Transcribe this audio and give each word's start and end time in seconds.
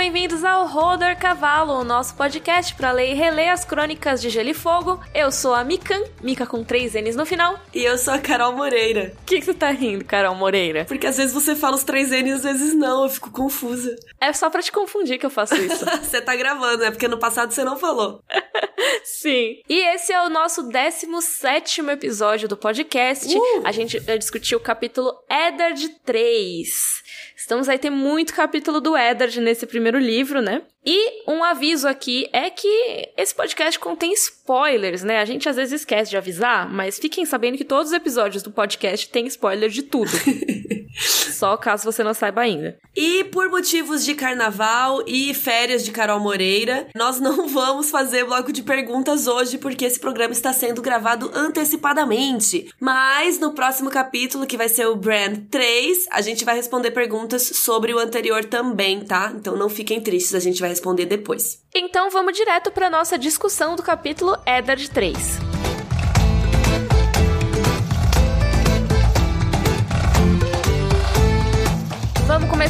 bem-vindos 0.00 0.42
ao 0.44 0.66
Roder 0.66 1.14
Cavalo, 1.18 1.74
o 1.74 1.84
nosso 1.84 2.14
podcast 2.14 2.74
para 2.74 2.90
ler 2.90 3.10
e 3.10 3.14
reler 3.14 3.52
as 3.52 3.66
crônicas 3.66 4.22
de 4.22 4.30
Gelo 4.30 4.48
e 4.48 4.54
Fogo. 4.54 4.98
Eu 5.14 5.30
sou 5.30 5.54
a 5.54 5.62
Mikan, 5.62 6.02
Mika 6.22 6.46
com 6.46 6.64
três 6.64 6.94
N's 6.94 7.14
no 7.14 7.26
final. 7.26 7.60
E 7.74 7.84
eu 7.84 7.98
sou 7.98 8.14
a 8.14 8.18
Carol 8.18 8.54
Moreira. 8.54 9.12
O 9.20 9.24
que, 9.26 9.38
que 9.38 9.44
você 9.44 9.52
tá 9.52 9.70
rindo, 9.70 10.02
Carol 10.06 10.34
Moreira? 10.34 10.86
Porque 10.86 11.06
às 11.06 11.18
vezes 11.18 11.34
você 11.34 11.54
fala 11.54 11.76
os 11.76 11.84
três 11.84 12.08
N's 12.12 12.44
e 12.44 12.48
às 12.48 12.58
vezes 12.58 12.74
não, 12.74 13.02
eu 13.04 13.10
fico 13.10 13.30
confusa. 13.30 13.94
É 14.18 14.32
só 14.32 14.48
pra 14.48 14.62
te 14.62 14.72
confundir 14.72 15.18
que 15.18 15.26
eu 15.26 15.30
faço 15.30 15.54
isso. 15.56 15.84
você 16.02 16.22
tá 16.22 16.34
gravando, 16.34 16.78
né? 16.78 16.90
Porque 16.90 17.06
no 17.06 17.18
passado 17.18 17.52
você 17.52 17.62
não 17.62 17.76
falou. 17.76 18.22
Sim. 19.04 19.60
E 19.68 19.94
esse 19.94 20.14
é 20.14 20.22
o 20.22 20.30
nosso 20.30 20.62
17 20.62 21.82
episódio 21.90 22.48
do 22.48 22.56
podcast. 22.56 23.36
Uh! 23.36 23.62
A 23.64 23.70
gente 23.70 24.00
discutiu 24.18 24.56
o 24.56 24.62
capítulo 24.62 25.12
Eddard 25.28 25.86
3. 26.06 27.02
Estamos 27.50 27.68
aí, 27.68 27.80
tem 27.80 27.90
muito 27.90 28.32
capítulo 28.32 28.80
do 28.80 28.96
Eddard 28.96 29.40
nesse 29.40 29.66
primeiro 29.66 29.98
livro, 29.98 30.40
né? 30.40 30.62
E 30.86 31.28
um 31.28 31.42
aviso 31.42 31.88
aqui 31.88 32.28
é 32.32 32.48
que 32.48 33.08
esse 33.16 33.34
podcast 33.34 33.76
contém 33.76 34.12
spoilers, 34.12 35.02
né? 35.02 35.18
A 35.18 35.24
gente 35.24 35.48
às 35.48 35.56
vezes 35.56 35.80
esquece 35.80 36.10
de 36.10 36.16
avisar, 36.16 36.72
mas 36.72 37.00
fiquem 37.00 37.26
sabendo 37.26 37.58
que 37.58 37.64
todos 37.64 37.88
os 37.88 37.92
episódios 37.92 38.44
do 38.44 38.52
podcast 38.52 39.08
têm 39.08 39.26
spoiler 39.26 39.68
de 39.68 39.82
tudo. 39.82 40.12
Só 41.40 41.56
caso 41.56 41.90
você 41.90 42.04
não 42.04 42.12
saiba 42.12 42.42
ainda. 42.42 42.76
E 42.94 43.24
por 43.24 43.48
motivos 43.48 44.04
de 44.04 44.14
carnaval 44.14 45.02
e 45.06 45.32
férias 45.32 45.82
de 45.82 45.90
Carol 45.90 46.20
Moreira, 46.20 46.86
nós 46.94 47.18
não 47.18 47.48
vamos 47.48 47.90
fazer 47.90 48.26
bloco 48.26 48.52
de 48.52 48.62
perguntas 48.62 49.26
hoje 49.26 49.56
porque 49.56 49.86
esse 49.86 49.98
programa 49.98 50.34
está 50.34 50.52
sendo 50.52 50.82
gravado 50.82 51.30
antecipadamente. 51.34 52.70
Mas 52.78 53.40
no 53.40 53.54
próximo 53.54 53.88
capítulo, 53.88 54.46
que 54.46 54.58
vai 54.58 54.68
ser 54.68 54.86
o 54.86 54.96
Brand 54.96 55.46
3, 55.50 56.08
a 56.10 56.20
gente 56.20 56.44
vai 56.44 56.56
responder 56.56 56.90
perguntas 56.90 57.42
sobre 57.42 57.94
o 57.94 57.98
anterior 57.98 58.44
também, 58.44 59.02
tá? 59.02 59.32
Então 59.34 59.56
não 59.56 59.70
fiquem 59.70 59.98
tristes, 59.98 60.34
a 60.34 60.40
gente 60.40 60.60
vai 60.60 60.68
responder 60.68 61.06
depois. 61.06 61.62
Então 61.74 62.10
vamos 62.10 62.36
direto 62.36 62.70
para 62.70 62.90
nossa 62.90 63.16
discussão 63.16 63.76
do 63.76 63.82
capítulo 63.82 64.36
Eddard 64.46 64.90
3. 64.90 65.49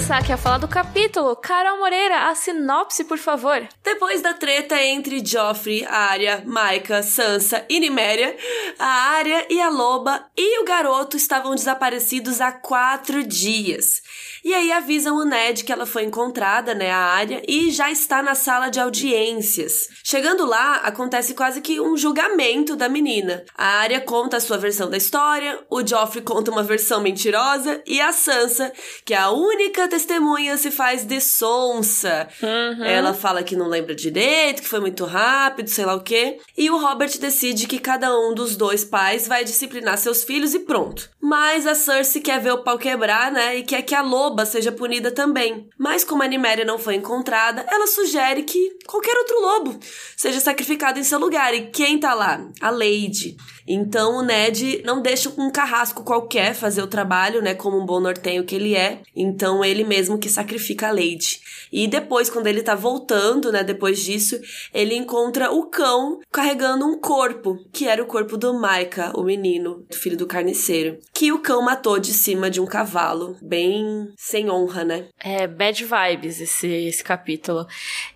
Começar 0.01 0.17
aqui 0.17 0.33
a 0.33 0.37
falar 0.39 0.57
do 0.57 0.67
capítulo. 0.67 1.37
Carol 1.37 1.79
Moreira, 1.79 2.31
a 2.31 2.35
sinopse, 2.35 3.05
por 3.05 3.19
favor. 3.19 3.69
Depois 3.85 4.23
da 4.23 4.33
treta 4.33 4.83
entre 4.83 5.23
Joffrey, 5.23 5.85
Arya, 5.85 6.43
Maika, 6.47 7.03
Sansa 7.03 7.67
e 7.69 7.79
Niméria, 7.79 8.35
a 8.79 8.87
Arya 8.87 9.47
e 9.51 9.61
a 9.61 9.69
Loba 9.69 10.25
e 10.35 10.63
o 10.63 10.65
garoto 10.65 11.19
estavam 11.19 11.55
desaparecidos 11.55 12.41
há 12.41 12.51
quatro 12.51 13.23
dias. 13.23 14.01
E 14.45 14.55
aí 14.55 14.73
avisam 14.73 15.17
o 15.17 15.25
Ned 15.25 15.65
que 15.65 15.73
ela 15.73 15.87
foi 15.87 16.05
encontrada, 16.05 16.75
né, 16.75 16.91
a 16.91 16.99
área, 16.99 17.43
e 17.47 17.71
já 17.71 17.91
está 17.91 18.23
na 18.23 18.35
sala 18.35 18.69
de 18.69 18.81
audiências. 18.81 19.89
Chegando 20.03 20.47
lá, 20.47 20.77
acontece 20.77 21.35
quase 21.35 21.61
que 21.61 21.81
um 21.81 21.97
julgamento 21.97 22.75
da 22.75 22.89
menina. 22.89 23.45
A 23.57 23.67
área 23.81 24.01
conta 24.01 24.39
a 24.39 24.41
sua 24.41 24.57
versão 24.57 24.89
da 24.89 24.97
história, 24.97 25.59
o 25.69 25.87
Joffrey 25.87 26.23
conta 26.23 26.51
uma 26.51 26.63
versão 26.63 27.01
mentirosa, 27.01 27.83
e 27.87 28.01
a 28.01 28.13
Sansa, 28.13 28.73
que 29.05 29.15
é 29.15 29.19
a 29.19 29.31
única 29.31 29.89
testemunha, 29.89 30.57
se 30.57 30.71
faz 30.71 31.05
de 31.05 31.21
sonsa. 31.21 32.29
Uhum. 32.43 32.85
Ela 32.85 33.15
fala 33.15 33.43
que 33.43 33.57
não 33.57 33.69
lembra 33.69 33.95
direito, 33.95 34.63
que 34.63 34.69
foi 34.69 34.81
muito 34.81 35.05
rápido, 35.05 35.69
sei 35.69 35.85
lá 35.85 35.95
o 35.95 36.03
quê. 36.03 36.39
E 36.57 36.71
o 36.71 36.79
Robert 36.79 37.19
decide 37.19 37.67
que 37.67 37.79
cada 37.79 38.17
um 38.19 38.35
dos 38.35 38.57
dois 38.57 38.85
pais 38.85 39.29
vai 39.29 39.45
disciplinar 39.45 39.99
seus 39.99 40.25
filhos 40.25 40.55
e 40.55 40.61
pronto. 40.61 41.11
Mas 41.21 41.67
a 41.67 41.75
Cersei 41.75 42.23
quer 42.23 42.41
ver 42.41 42.53
o 42.53 42.63
pau 42.63 42.79
quebrar, 42.79 43.31
né, 43.31 43.59
e 43.59 43.63
quer 43.63 43.83
que 43.83 43.95
a 43.95 44.03
Loba 44.03 44.30
loba 44.31 44.47
seja 44.47 44.71
punida 44.73 45.11
também. 45.11 45.69
Mas 45.77 46.05
como 46.05 46.23
a 46.23 46.27
Niméria 46.27 46.65
não 46.65 46.79
foi 46.79 46.95
encontrada, 46.95 47.65
ela 47.69 47.87
sugere 47.87 48.45
que 48.45 48.79
qualquer 48.87 49.17
outro 49.17 49.41
lobo 49.41 49.81
seja 50.17 50.41
sacrificado 50.41 50.99
em 50.99 51.05
seu 51.05 51.19
lugar. 51.19 51.53
E 51.55 51.67
quem 51.71 51.99
tá 51.99 52.15
lá? 52.15 52.49
A 52.61 52.71
Lady. 52.71 53.37
Então 53.73 54.17
o 54.17 54.23
Ned 54.23 54.83
não 54.85 55.01
deixa 55.01 55.33
um 55.39 55.49
carrasco 55.49 56.03
qualquer 56.03 56.55
fazer 56.55 56.83
o 56.83 56.89
trabalho, 56.89 57.41
né, 57.41 57.55
como 57.55 57.79
um 57.79 57.87
bom 57.87 58.01
nortenho 58.01 58.45
que 58.45 58.57
ele 58.57 58.75
é. 58.75 59.01
Então 59.15 59.65
ele 59.65 59.85
mesmo 59.85 60.19
que 60.19 60.29
sacrifica 60.29 60.89
a 60.89 60.93
Lady. 60.93 61.41
E 61.73 61.87
depois, 61.87 62.29
quando 62.29 62.49
ele 62.49 62.63
tá 62.63 62.75
voltando, 62.75 63.53
né, 63.53 63.63
depois 63.63 64.03
disso, 64.03 64.41
ele 64.75 64.97
encontra 64.97 65.53
o 65.53 65.67
cão 65.67 66.19
carregando 66.33 66.85
um 66.85 66.99
corpo, 66.99 67.65
que 67.73 67.87
era 67.87 68.03
o 68.03 68.07
corpo 68.07 68.37
do 68.37 68.53
Maika, 68.53 69.13
o 69.15 69.23
menino, 69.23 69.87
filho 69.93 70.17
do 70.17 70.27
carniceiro, 70.27 70.99
que 71.15 71.31
o 71.31 71.39
cão 71.39 71.63
matou 71.63 72.01
de 72.01 72.13
cima 72.13 72.51
de 72.51 72.61
um 72.61 72.67
cavalo, 72.67 73.37
bem 73.41 74.09
sem 74.17 74.51
honra, 74.51 74.85
né? 74.85 75.07
É, 75.21 75.47
bad 75.47 75.85
vibes 75.85 76.41
esse, 76.41 76.67
esse 76.67 77.05
capítulo. 77.05 77.67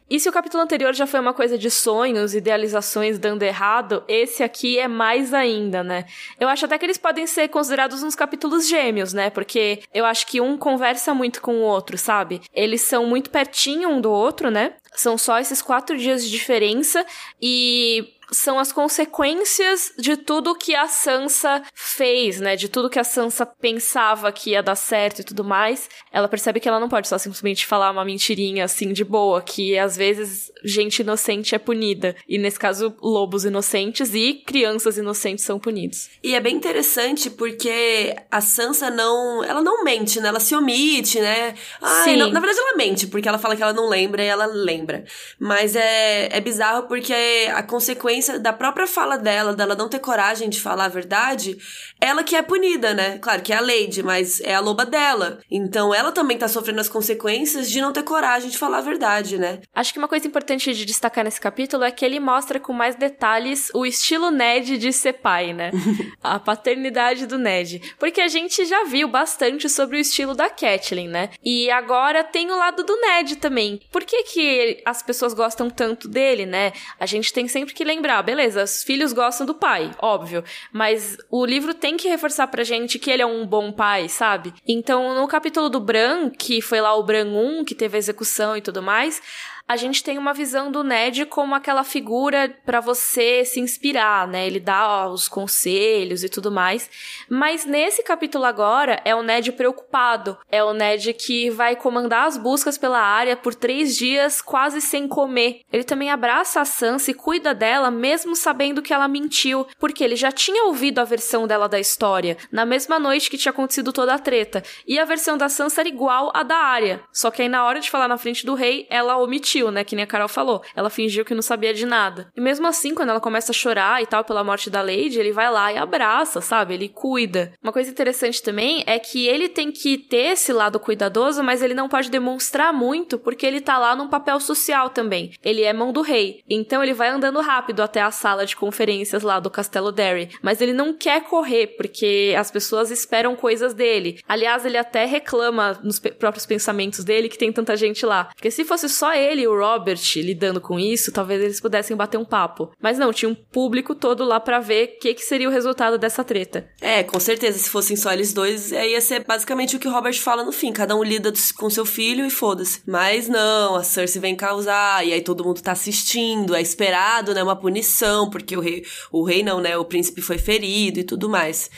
E 0.09 0.21
se 0.21 0.29
o 0.29 0.33
capítulo 0.33 0.63
anterior 0.63 0.95
já 0.95 1.07
foi 1.07 1.19
uma 1.19 1.33
coisa 1.33 1.57
de 1.57 1.71
sonhos, 1.71 2.35
idealizações 2.35 3.19
dando 3.19 3.43
errado, 3.43 4.05
esse 4.07 4.43
aqui 4.43 4.79
é 4.79 4.87
mais 4.87 5.33
ainda, 5.33 5.83
né? 5.83 6.05
Eu 6.39 6.47
acho 6.47 6.67
até 6.67 6.77
que 6.77 6.85
eles 6.85 6.99
podem 6.99 7.27
ser 7.27 7.49
considerados 7.49 8.03
uns 8.03 8.15
capítulos 8.15 8.69
gêmeos, 8.69 9.15
né? 9.15 9.31
Porque 9.31 9.81
eu 9.95 10.05
acho 10.05 10.27
que 10.27 10.41
um 10.41 10.59
conversa 10.59 11.15
muito 11.15 11.41
com 11.41 11.57
o 11.57 11.63
outro, 11.63 11.97
sabe? 11.97 12.43
Eles 12.53 12.83
são 12.83 13.07
muito 13.07 13.31
pertinho 13.31 13.89
um 13.89 14.01
do 14.01 14.11
outro, 14.11 14.51
né? 14.51 14.75
São 14.95 15.19
só 15.19 15.39
esses 15.41 15.61
quatro 15.61 15.97
dias 15.97 16.23
de 16.25 16.31
diferença 16.31 17.05
e 17.41 18.14
são 18.31 18.59
as 18.59 18.73
consequências 18.73 19.93
de 19.99 20.17
tudo 20.17 20.55
que 20.55 20.75
a 20.75 20.89
Sansa 20.89 21.63
fez, 21.75 22.41
né? 22.41 22.57
De 22.57 22.69
tudo 22.69 22.91
que 22.91 22.99
a 22.99 23.05
Sansa 23.05 23.45
pensava 23.47 24.33
que 24.33 24.51
ia 24.51 24.63
dar 24.63 24.77
certo 24.77 25.21
e 25.21 25.25
tudo 25.25 25.45
mais. 25.45 25.89
Ela 26.13 26.29
percebe 26.29 26.61
que 26.61 26.69
ela 26.69 26.81
não 26.81 26.89
pode 26.89 27.09
só 27.09 27.19
simplesmente 27.19 27.67
falar 27.67 27.91
uma 27.91 28.05
mentirinha 28.05 28.65
assim 28.65 28.93
de 28.93 29.05
boa, 29.05 29.43
que 29.43 29.79
às 29.79 29.97
vezes 29.97 30.51
gente 30.65 31.01
inocente 31.01 31.55
é 31.55 31.59
punida. 31.59 32.17
E 32.29 32.39
nesse 32.39 32.59
caso, 32.59 32.95
lobos 33.03 33.45
inocentes 33.45 34.15
e 34.15 34.35
crianças 34.35 34.99
inocentes 34.99 35.45
são 35.45 35.59
punidos. 35.59 36.11
E 36.23 36.35
é 36.35 36.41
bem 36.41 36.57
interessante 36.57 37.31
porque 37.31 38.17
a 38.31 38.41
Sansa 38.41 38.91
não. 38.91 39.45
Ela 39.45 39.63
não 39.63 39.85
mente, 39.85 40.21
né? 40.21 40.29
Ela 40.29 40.41
se 40.41 40.55
omite, 40.55 41.21
né? 41.21 41.55
Ai, 41.81 42.05
Sim. 42.05 42.17
Não, 42.17 42.31
na 42.31 42.41
verdade, 42.41 42.61
ela 42.61 42.77
mente, 42.77 43.07
porque 43.07 43.29
ela 43.29 43.39
fala 43.39 43.57
que 43.57 43.63
ela 43.63 43.73
não 43.73 43.89
lembra 43.89 44.23
e 44.23 44.27
ela 44.27 44.47
lembra. 44.47 45.05
Mas 45.39 45.77
é, 45.77 46.29
é 46.37 46.41
bizarro 46.41 46.85
porque 46.85 47.15
a 47.55 47.63
consequência 47.63 48.14
consequência 48.15 48.39
da 48.39 48.53
própria 48.53 48.87
fala 48.87 49.17
dela, 49.17 49.55
dela 49.55 49.75
não 49.75 49.89
ter 49.89 49.99
coragem 49.99 50.49
de 50.49 50.61
falar 50.61 50.85
a 50.85 50.89
verdade, 50.89 51.57
ela 52.01 52.23
que 52.23 52.37
é 52.37 52.43
punida, 52.43 52.95
né? 52.95 53.19
Claro 53.19 53.43
que 53.43 53.53
é 53.53 53.57
a 53.57 53.61
Lady, 53.61 54.03
mas 54.03 54.41
é 54.41 54.55
a 54.55 54.61
loba 54.61 54.85
dela. 54.85 55.41
Então 55.51 55.95
ela 55.95 56.13
também 56.13 56.39
tá 56.39 56.47
sofrendo 56.49 56.81
as 56.81 56.89
consequências 56.89 57.71
de 57.71 57.81
não 57.81 57.93
ter 57.93 58.03
coragem 58.03 58.51
de 58.51 58.59
falar 58.59 58.79
a 58.79 58.83
verdade, 58.83 59.39
né? 59.39 59.61
Acho 59.75 59.93
que 59.93 59.99
uma 59.99 60.09
coisa 60.09 60.27
importante 60.27 60.73
de 60.73 60.85
destacar 60.85 61.25
nesse 61.25 61.41
capítulo 61.41 61.83
é 61.85 61.91
que 61.91 62.05
ele 62.05 62.21
mostra 62.21 62.61
com 62.61 62.73
mais 62.73 62.95
detalhes 62.95 63.71
o 63.75 63.85
estilo 63.85 64.31
Ned 64.31 64.79
de 64.79 64.93
ser 64.93 65.15
pai, 65.15 65.53
né? 65.53 65.71
a 66.23 66.39
paternidade 66.39 67.27
do 67.27 67.39
Ned. 67.39 67.95
Porque 67.99 68.21
a 68.21 68.29
gente 68.29 68.65
já 68.65 68.85
viu 68.85 69.09
bastante 69.09 69.69
sobre 69.69 69.97
o 69.97 70.01
estilo 70.01 70.35
da 70.35 70.49
Catelyn, 70.49 71.09
né? 71.09 71.31
E 71.43 71.71
agora 71.71 72.23
tem 72.23 72.51
o 72.51 72.57
lado 72.57 72.85
do 72.85 72.97
Ned 73.01 73.37
também. 73.37 73.81
Por 73.91 74.05
que, 74.05 74.23
que 74.25 74.83
as 74.85 75.03
pessoas 75.03 75.35
gostam 75.35 75.69
tanto 75.71 76.09
dele, 76.09 76.47
né? 76.47 76.73
A 76.99 77.07
gente 77.07 77.33
tem 77.33 77.49
sempre 77.49 77.75
que 77.75 77.85
lembrar 77.85 78.04
beleza, 78.23 78.63
os 78.63 78.83
filhos 78.83 79.13
gostam 79.13 79.47
do 79.47 79.55
pai, 79.55 79.91
óbvio. 80.01 80.45
Mas 80.73 81.17
o 81.31 81.45
livro 81.45 81.73
tem 81.73 81.97
que 81.97 82.09
reforçar 82.09 82.47
pra 82.49 82.65
gente 82.65 82.99
que 82.99 83.11
ele 83.11 83.23
é 83.23 83.27
um 83.27 83.47
bom 83.47 83.73
pai, 83.73 84.09
sabe? 84.09 84.53
Então, 84.67 85.15
no 85.15 85.27
capítulo 85.27 85.69
do 85.69 85.81
Bran, 85.81 86.31
que 86.31 86.61
foi 86.61 86.81
lá 86.81 86.95
o 86.95 87.03
Bran 87.03 87.27
1, 87.27 87.65
que 87.65 87.75
teve 87.75 87.97
a 87.97 87.99
execução 87.99 88.57
e 88.57 88.61
tudo 88.61 88.83
mais, 88.83 89.23
a 89.67 89.77
gente 89.77 90.05
tem 90.05 90.19
uma 90.19 90.35
visão 90.35 90.71
do 90.71 90.85
Ned 90.85 91.25
como 91.27 91.55
aquela 91.55 91.83
figura 91.83 92.55
para 92.67 92.81
você 92.81 93.45
se 93.45 93.61
inspirar, 93.61 94.29
né? 94.29 94.47
Ele 94.47 94.61
dá 94.61 94.87
ó, 94.87 95.09
os 95.09 95.27
conselhos 95.27 96.23
e 96.23 96.29
tudo 96.29 96.53
mais. 96.53 96.91
Mas 97.31 97.65
nesse 97.65 98.03
capítulo 98.03 98.45
agora 98.45 99.01
é 99.05 99.15
o 99.15 99.23
Ned 99.23 99.53
preocupado. 99.53 100.37
É 100.51 100.63
o 100.63 100.75
Ned 100.75 101.15
que 101.15 101.49
vai 101.49 101.77
comandar 101.77 102.27
as 102.27 102.37
buscas 102.37 102.77
pela 102.77 103.01
área 103.01 103.37
por 103.37 103.55
três 103.55 103.97
dias 103.97 104.43
quase 104.43 104.83
sem 104.83 105.09
comer. 105.09 105.63
Ele 105.73 105.85
também 105.85 106.11
abraça 106.11 106.61
a 106.61 106.65
Sansa 106.67 107.11
e 107.11 107.15
cuida 107.15 107.55
dela 107.55 107.91
mesmo 107.91 108.37
sabendo 108.37 108.83
que 108.83 108.93
ela 108.93 109.09
mentiu, 109.09 109.67
porque 109.79 110.05
ele 110.05 110.17
já 110.17 110.31
tinha 110.31 110.65
ouvido 110.65 110.99
a 110.99 111.05
versão 111.05 111.47
dela 111.47 111.69
da 111.69 111.81
história 111.81 112.37
na 112.53 112.67
mesma 112.67 112.99
noite 112.99 113.31
que 113.31 113.39
tinha 113.39 113.51
acontecido 113.51 113.93
toda 113.93 114.15
a 114.15 114.19
treta. 114.19 114.63
E 114.87 114.99
a 114.99 115.07
versão 115.07 115.39
da 115.39 115.49
Sansa 115.49 115.81
era 115.81 115.89
igual 115.89 116.31
à 116.35 116.43
da 116.43 116.57
área. 116.57 117.03
Só 117.13 117.31
que 117.31 117.41
aí 117.41 117.49
na 117.49 117.65
hora 117.65 117.81
de 117.81 117.91
falar 117.91 118.09
na 118.09 118.19
frente 118.19 118.45
do 118.45 118.55
rei, 118.55 118.87
ela 118.91 119.17
omitiu 119.17 119.54
mentiu, 119.55 119.71
né? 119.71 119.85
Que 119.85 119.95
nem 119.95 120.05
a 120.05 120.07
Carol 120.07 120.29
falou. 120.29 120.63
Ela 120.75 120.91
fingiu 120.91 121.25
que 121.25 121.35
não 121.35 121.43
sabia 121.43 121.73
de 121.73 121.87
nada. 121.87 122.29
E 122.37 122.41
mesmo 122.41 122.67
assim, 122.67 122.95
quando 122.95 123.11
ela 123.11 123.21
começa 123.21 123.53
a 123.53 123.55
chorar 123.55 124.03
e 124.03 124.07
tal 124.07 124.25
pela 124.25 124.43
morte 124.43 124.69
da 124.69 124.83
Lady, 124.83 125.19
ele 125.19 125.33
vai 125.33 125.51
lá 125.51 125.73
e 125.73 125.77
abraça, 125.77 126.41
sabe? 126.41 126.75
Ele 126.75 126.89
cuida. 126.89 127.53
Uma 127.63 127.73
coisa 127.73 127.91
interessante 127.91 128.43
também 128.43 128.83
é 128.87 128.99
que 128.99 129.27
ele 129.27 129.49
tem 129.49 129.71
que 129.71 129.97
ter 129.97 130.33
esse 130.33 130.53
lado 130.53 130.81
cuidadoso, 130.81 131.43
mas 131.43 131.63
ele 131.63 131.75
não 131.75 131.89
pode 131.89 132.11
demonstrar 132.11 132.73
muito 132.73 133.19
porque 133.19 133.47
ele 133.47 133.61
tá 133.61 133.79
lá 133.79 133.95
num 133.95 134.09
papel 134.09 134.41
social 134.41 134.91
também. 134.91 135.33
Ele 135.43 135.63
é 135.63 135.73
mão 135.73 135.93
do 135.93 136.03
rei. 136.03 136.43
Então 136.49 136.83
ele 136.83 136.95
vai 136.95 137.09
andando 137.09 137.41
rápido 137.41 137.83
até 137.83 138.01
a 138.03 138.11
sala 138.11 138.47
de 138.47 138.57
conferências 138.57 139.23
lá 139.23 139.39
do 139.39 139.51
Castelo 139.51 139.93
Derry, 139.93 140.31
mas 140.43 140.61
ele 140.61 140.73
não 140.73 140.93
quer 140.93 141.25
correr 141.25 141.69
porque 141.77 142.35
as 142.37 142.51
pessoas 142.51 142.91
esperam 142.91 143.37
coisas 143.37 143.75
dele. 143.75 144.19
Aliás, 144.29 144.65
ele 144.65 144.79
até 144.79 145.05
reclama 145.05 145.79
nos 145.83 145.99
próprios 145.99 146.47
pensamentos 146.47 147.05
dele 147.05 147.29
que 147.29 147.39
tem 147.39 147.53
tanta 147.53 147.77
gente 147.77 148.05
lá. 148.05 148.25
Porque 148.35 148.51
se 148.51 148.65
fosse 148.65 148.89
só 148.89 149.15
ele 149.15 149.44
e 149.45 149.49
o 149.49 149.57
Robert 149.57 150.01
lidando 150.17 150.61
com 150.61 150.79
isso, 150.79 151.13
talvez 151.13 151.41
eles 151.43 151.61
pudessem 151.61 151.97
bater 151.97 152.19
um 152.19 152.25
papo. 152.25 152.71
Mas 152.81 152.99
não, 152.99 153.13
tinha 153.13 153.29
um 153.29 153.35
público 153.35 153.95
todo 153.95 154.25
lá 154.25 154.41
para 154.41 154.59
ver 154.59 154.97
o 154.97 154.99
que, 154.99 155.15
que 155.15 155.23
seria 155.23 155.49
o 155.49 155.53
resultado 155.53 155.99
dessa 155.99 156.25
treta. 156.25 156.69
É, 156.81 157.03
com 157.03 157.21
certeza, 157.21 157.59
se 157.59 157.71
fossem 157.71 157.97
só 157.97 158.13
eles 158.13 158.33
dois, 158.33 158.73
ia 158.73 159.01
ser 159.01 159.25
basicamente 159.25 159.77
o 159.77 159.79
que 159.79 159.89
o 159.89 159.93
Robert 159.93 160.19
fala 160.21 160.43
no 160.45 160.53
fim. 160.53 160.73
Cada 160.73 160.97
um 160.97 161.05
lida 161.05 161.33
com 161.57 161.71
seu 161.71 161.85
filho 161.85 162.27
e 162.27 162.31
foda-se. 162.31 162.83
Mas 162.87 163.29
não, 163.29 163.77
a 163.77 163.85
Cersei 163.85 164.21
vem 164.21 164.35
causar, 164.35 165.07
e 165.07 165.13
aí 165.13 165.21
todo 165.21 165.45
mundo 165.45 165.61
tá 165.61 165.73
assistindo, 165.73 166.55
é 166.55 166.63
esperado, 166.63 167.35
né, 167.35 167.43
uma 167.43 167.57
punição, 167.57 168.31
porque 168.31 168.57
o 168.57 168.61
rei, 168.61 168.85
o 169.13 169.25
rei 169.25 169.43
não, 169.43 169.61
né, 169.61 169.77
o 169.77 169.85
príncipe 169.85 170.23
foi 170.23 170.39
ferido 170.39 171.01
e 171.01 171.05
tudo 171.05 171.29
mais. 171.29 171.71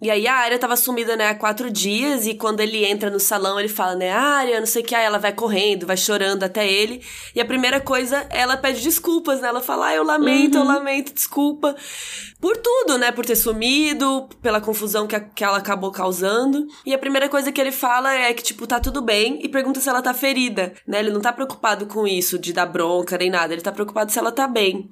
E 0.00 0.10
aí 0.10 0.26
a 0.26 0.34
Arya 0.34 0.58
tava 0.58 0.76
sumida, 0.76 1.16
né, 1.16 1.28
há 1.28 1.34
quatro 1.34 1.70
dias, 1.70 2.26
e 2.26 2.34
quando 2.34 2.60
ele 2.60 2.84
entra 2.84 3.08
no 3.08 3.18
salão, 3.18 3.58
ele 3.58 3.68
fala, 3.68 3.94
né, 3.94 4.10
Arya, 4.10 4.60
não 4.60 4.66
sei 4.66 4.82
o 4.82 4.84
que, 4.84 4.94
aí 4.94 5.04
ela 5.04 5.18
vai 5.18 5.32
correndo, 5.32 5.86
vai 5.86 5.96
chorando 5.96 6.42
até 6.42 6.70
ele, 6.70 7.02
e 7.34 7.40
a 7.40 7.44
primeira 7.44 7.80
coisa, 7.80 8.26
ela 8.30 8.56
pede 8.56 8.82
desculpas, 8.82 9.40
né, 9.40 9.48
ela 9.48 9.60
fala, 9.60 9.88
ah, 9.88 9.94
eu 9.94 10.04
lamento, 10.04 10.58
uhum. 10.58 10.64
eu 10.64 10.68
lamento, 10.68 11.14
desculpa, 11.14 11.74
por 12.40 12.56
tudo, 12.56 12.98
né, 12.98 13.10
por 13.12 13.24
ter 13.24 13.36
sumido, 13.36 14.28
pela 14.42 14.60
confusão 14.60 15.06
que, 15.06 15.16
a, 15.16 15.20
que 15.20 15.44
ela 15.44 15.58
acabou 15.58 15.90
causando, 15.90 16.66
e 16.84 16.92
a 16.92 16.98
primeira 16.98 17.28
coisa 17.28 17.50
que 17.50 17.60
ele 17.60 17.72
fala 17.72 18.12
é 18.12 18.34
que, 18.34 18.42
tipo, 18.42 18.66
tá 18.66 18.80
tudo 18.80 19.00
bem, 19.00 19.38
e 19.42 19.48
pergunta 19.48 19.80
se 19.80 19.88
ela 19.88 20.02
tá 20.02 20.12
ferida, 20.12 20.74
né, 20.86 20.98
ele 20.98 21.10
não 21.10 21.20
tá 21.20 21.32
preocupado 21.32 21.86
com 21.86 22.06
isso, 22.06 22.38
de 22.38 22.52
dar 22.52 22.66
bronca 22.66 23.16
nem 23.16 23.30
nada, 23.30 23.52
ele 23.52 23.62
tá 23.62 23.72
preocupado 23.72 24.12
se 24.12 24.18
ela 24.18 24.32
tá 24.32 24.46
bem. 24.46 24.88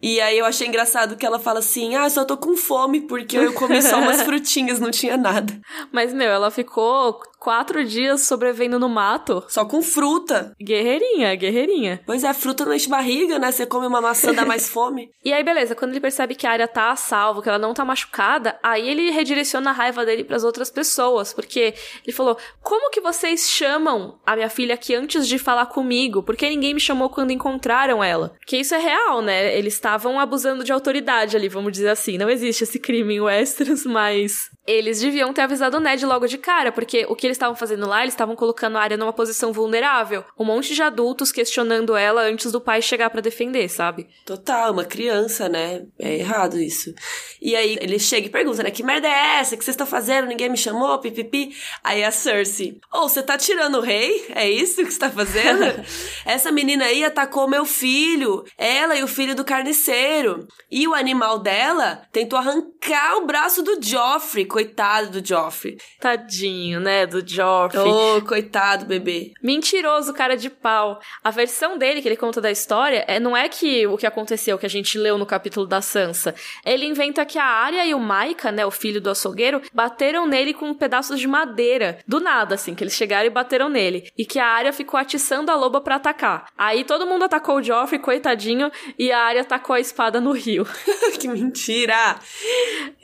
E 0.00 0.20
aí 0.20 0.38
eu 0.38 0.46
achei 0.46 0.66
engraçado 0.66 1.16
que 1.16 1.26
ela 1.26 1.38
fala 1.38 1.58
assim, 1.58 1.94
ah, 1.94 2.08
só 2.08 2.24
tô 2.24 2.36
com 2.36 2.56
fome, 2.56 3.02
porque 3.02 3.36
eu 3.36 3.52
comi 3.52 3.82
só 3.82 3.98
umas 3.98 4.22
frutinhas 4.22 4.38
frutinhas, 4.48 4.80
não 4.80 4.90
tinha 4.90 5.16
nada. 5.16 5.60
Mas, 5.92 6.12
meu, 6.12 6.28
ela 6.28 6.50
ficou 6.50 7.20
quatro 7.38 7.84
dias 7.84 8.22
sobrevivendo 8.22 8.78
no 8.78 8.88
mato. 8.88 9.44
Só 9.48 9.64
com 9.64 9.82
fruta. 9.82 10.54
Guerreirinha, 10.60 11.34
guerreirinha. 11.34 11.57
Pois 12.06 12.24
é, 12.24 12.32
fruta 12.34 12.64
não 12.64 12.74
enche 12.74 12.88
barriga, 12.88 13.38
né? 13.38 13.50
Você 13.50 13.66
come 13.66 13.86
uma 13.86 14.00
maçã, 14.00 14.32
dá 14.32 14.44
mais 14.44 14.68
fome. 14.70 15.10
e 15.24 15.32
aí, 15.32 15.42
beleza, 15.42 15.74
quando 15.74 15.92
ele 15.92 16.00
percebe 16.00 16.34
que 16.34 16.46
a 16.46 16.50
área 16.50 16.68
tá 16.68 16.90
a 16.90 16.96
salvo, 16.96 17.42
que 17.42 17.48
ela 17.48 17.58
não 17.58 17.74
tá 17.74 17.84
machucada, 17.84 18.58
aí 18.62 18.88
ele 18.88 19.10
redireciona 19.10 19.70
a 19.70 19.72
raiva 19.72 20.04
dele 20.04 20.24
para 20.24 20.36
as 20.36 20.44
outras 20.44 20.70
pessoas, 20.70 21.32
porque 21.32 21.74
ele 22.06 22.16
falou: 22.16 22.36
Como 22.62 22.90
que 22.90 23.00
vocês 23.00 23.48
chamam 23.48 24.18
a 24.26 24.36
minha 24.36 24.48
filha 24.48 24.74
aqui 24.74 24.94
antes 24.94 25.26
de 25.26 25.38
falar 25.38 25.66
comigo? 25.66 26.22
Porque 26.22 26.48
ninguém 26.48 26.74
me 26.74 26.80
chamou 26.80 27.08
quando 27.08 27.30
encontraram 27.32 28.02
ela? 28.02 28.34
Porque 28.38 28.56
isso 28.56 28.74
é 28.74 28.78
real, 28.78 29.22
né? 29.22 29.56
Eles 29.56 29.74
estavam 29.74 30.18
abusando 30.18 30.64
de 30.64 30.72
autoridade 30.72 31.36
ali, 31.36 31.48
vamos 31.48 31.72
dizer 31.72 31.88
assim. 31.88 32.18
Não 32.18 32.30
existe 32.30 32.64
esse 32.64 32.78
crime 32.78 33.14
em 33.14 33.20
Westeros, 33.20 33.84
mas 33.84 34.50
eles 34.68 35.00
deviam 35.00 35.32
ter 35.32 35.40
avisado 35.40 35.78
o 35.78 35.80
Ned 35.80 36.04
logo 36.04 36.26
de 36.26 36.36
cara, 36.36 36.70
porque 36.70 37.06
o 37.08 37.16
que 37.16 37.26
eles 37.26 37.36
estavam 37.36 37.56
fazendo 37.56 37.88
lá, 37.88 38.02
eles 38.02 38.12
estavam 38.12 38.36
colocando 38.36 38.76
a 38.76 38.82
área 38.82 38.98
numa 38.98 39.14
posição 39.14 39.50
vulnerável. 39.50 40.22
Um 40.38 40.44
monte 40.44 40.74
de 40.74 40.82
adultos 40.82 41.32
questionando 41.32 41.96
ela 41.96 42.20
antes 42.20 42.52
do 42.52 42.60
pai 42.60 42.82
chegar 42.82 43.08
para 43.08 43.22
defender, 43.22 43.66
sabe? 43.70 44.06
Total, 44.26 44.70
uma 44.70 44.84
criança, 44.84 45.48
né? 45.48 45.86
É 45.98 46.16
errado 46.18 46.58
isso. 46.60 46.94
E 47.40 47.56
aí 47.56 47.78
ele 47.80 47.98
chega 47.98 48.26
e 48.26 48.30
pergunta, 48.30 48.62
né? 48.62 48.70
Que 48.70 48.82
merda 48.82 49.08
é 49.08 49.38
essa? 49.38 49.56
que 49.56 49.64
vocês 49.64 49.72
estão 49.72 49.86
fazendo? 49.86 50.28
Ninguém 50.28 50.50
me 50.50 50.56
chamou? 50.58 50.98
Pipipi. 50.98 51.56
Aí 51.82 52.04
a 52.04 52.10
Cersei, 52.10 52.78
ou 52.92 53.04
oh, 53.04 53.08
você 53.08 53.22
tá 53.22 53.38
tirando 53.38 53.78
o 53.78 53.80
rei? 53.80 54.26
É 54.34 54.48
isso 54.50 54.84
que 54.84 54.90
você 54.90 54.98
tá 54.98 55.10
fazendo? 55.10 55.64
essa 56.26 56.52
menina 56.52 56.84
aí 56.84 57.04
atacou 57.04 57.48
meu 57.48 57.64
filho, 57.64 58.44
ela 58.58 58.94
e 58.96 59.02
o 59.02 59.08
filho 59.08 59.34
do 59.34 59.46
carniceiro. 59.46 60.46
E 60.70 60.86
o 60.86 60.94
animal 60.94 61.38
dela 61.38 62.02
tentou 62.12 62.38
arrancar 62.38 63.16
o 63.16 63.24
braço 63.24 63.62
do 63.62 63.78
Joffrey 63.82 64.44
coitado 64.58 65.20
do 65.20 65.26
Joffrey. 65.26 65.78
Tadinho, 66.00 66.80
né, 66.80 67.06
do 67.06 67.24
Joffrey. 67.24 67.80
Oh, 67.80 68.20
coitado, 68.22 68.86
bebê. 68.86 69.32
Mentiroso, 69.40 70.12
cara 70.12 70.36
de 70.36 70.50
pau. 70.50 71.00
A 71.22 71.30
versão 71.30 71.78
dele 71.78 72.02
que 72.02 72.08
ele 72.08 72.16
conta 72.16 72.40
da 72.40 72.50
história 72.50 73.04
é 73.06 73.20
não 73.20 73.36
é 73.36 73.48
que 73.48 73.86
o 73.86 73.96
que 73.96 74.06
aconteceu, 74.06 74.58
que 74.58 74.66
a 74.66 74.68
gente 74.68 74.98
leu 74.98 75.16
no 75.16 75.24
capítulo 75.24 75.64
da 75.64 75.80
Sansa. 75.80 76.34
Ele 76.66 76.86
inventa 76.86 77.24
que 77.24 77.38
a 77.38 77.44
Arya 77.44 77.86
e 77.86 77.94
o 77.94 78.00
Maika, 78.00 78.50
né, 78.50 78.66
o 78.66 78.70
filho 78.72 79.00
do 79.00 79.10
açougueiro, 79.10 79.62
bateram 79.72 80.26
nele 80.26 80.52
com 80.52 80.74
pedaços 80.74 81.20
de 81.20 81.28
madeira. 81.28 82.00
Do 82.04 82.18
nada, 82.18 82.56
assim, 82.56 82.74
que 82.74 82.82
eles 82.82 82.94
chegaram 82.94 83.28
e 83.28 83.30
bateram 83.30 83.68
nele. 83.68 84.10
E 84.18 84.26
que 84.26 84.40
a 84.40 84.46
Arya 84.46 84.72
ficou 84.72 84.98
atiçando 84.98 85.52
a 85.52 85.54
loba 85.54 85.80
para 85.80 85.96
atacar. 85.96 86.50
Aí 86.58 86.82
todo 86.82 87.06
mundo 87.06 87.24
atacou 87.24 87.58
o 87.58 87.62
Joffrey, 87.62 88.00
coitadinho, 88.00 88.72
e 88.98 89.12
a 89.12 89.20
Arya 89.20 89.42
atacou 89.42 89.76
a 89.76 89.80
espada 89.80 90.20
no 90.20 90.32
rio. 90.32 90.66
que 91.20 91.28
mentira! 91.28 92.18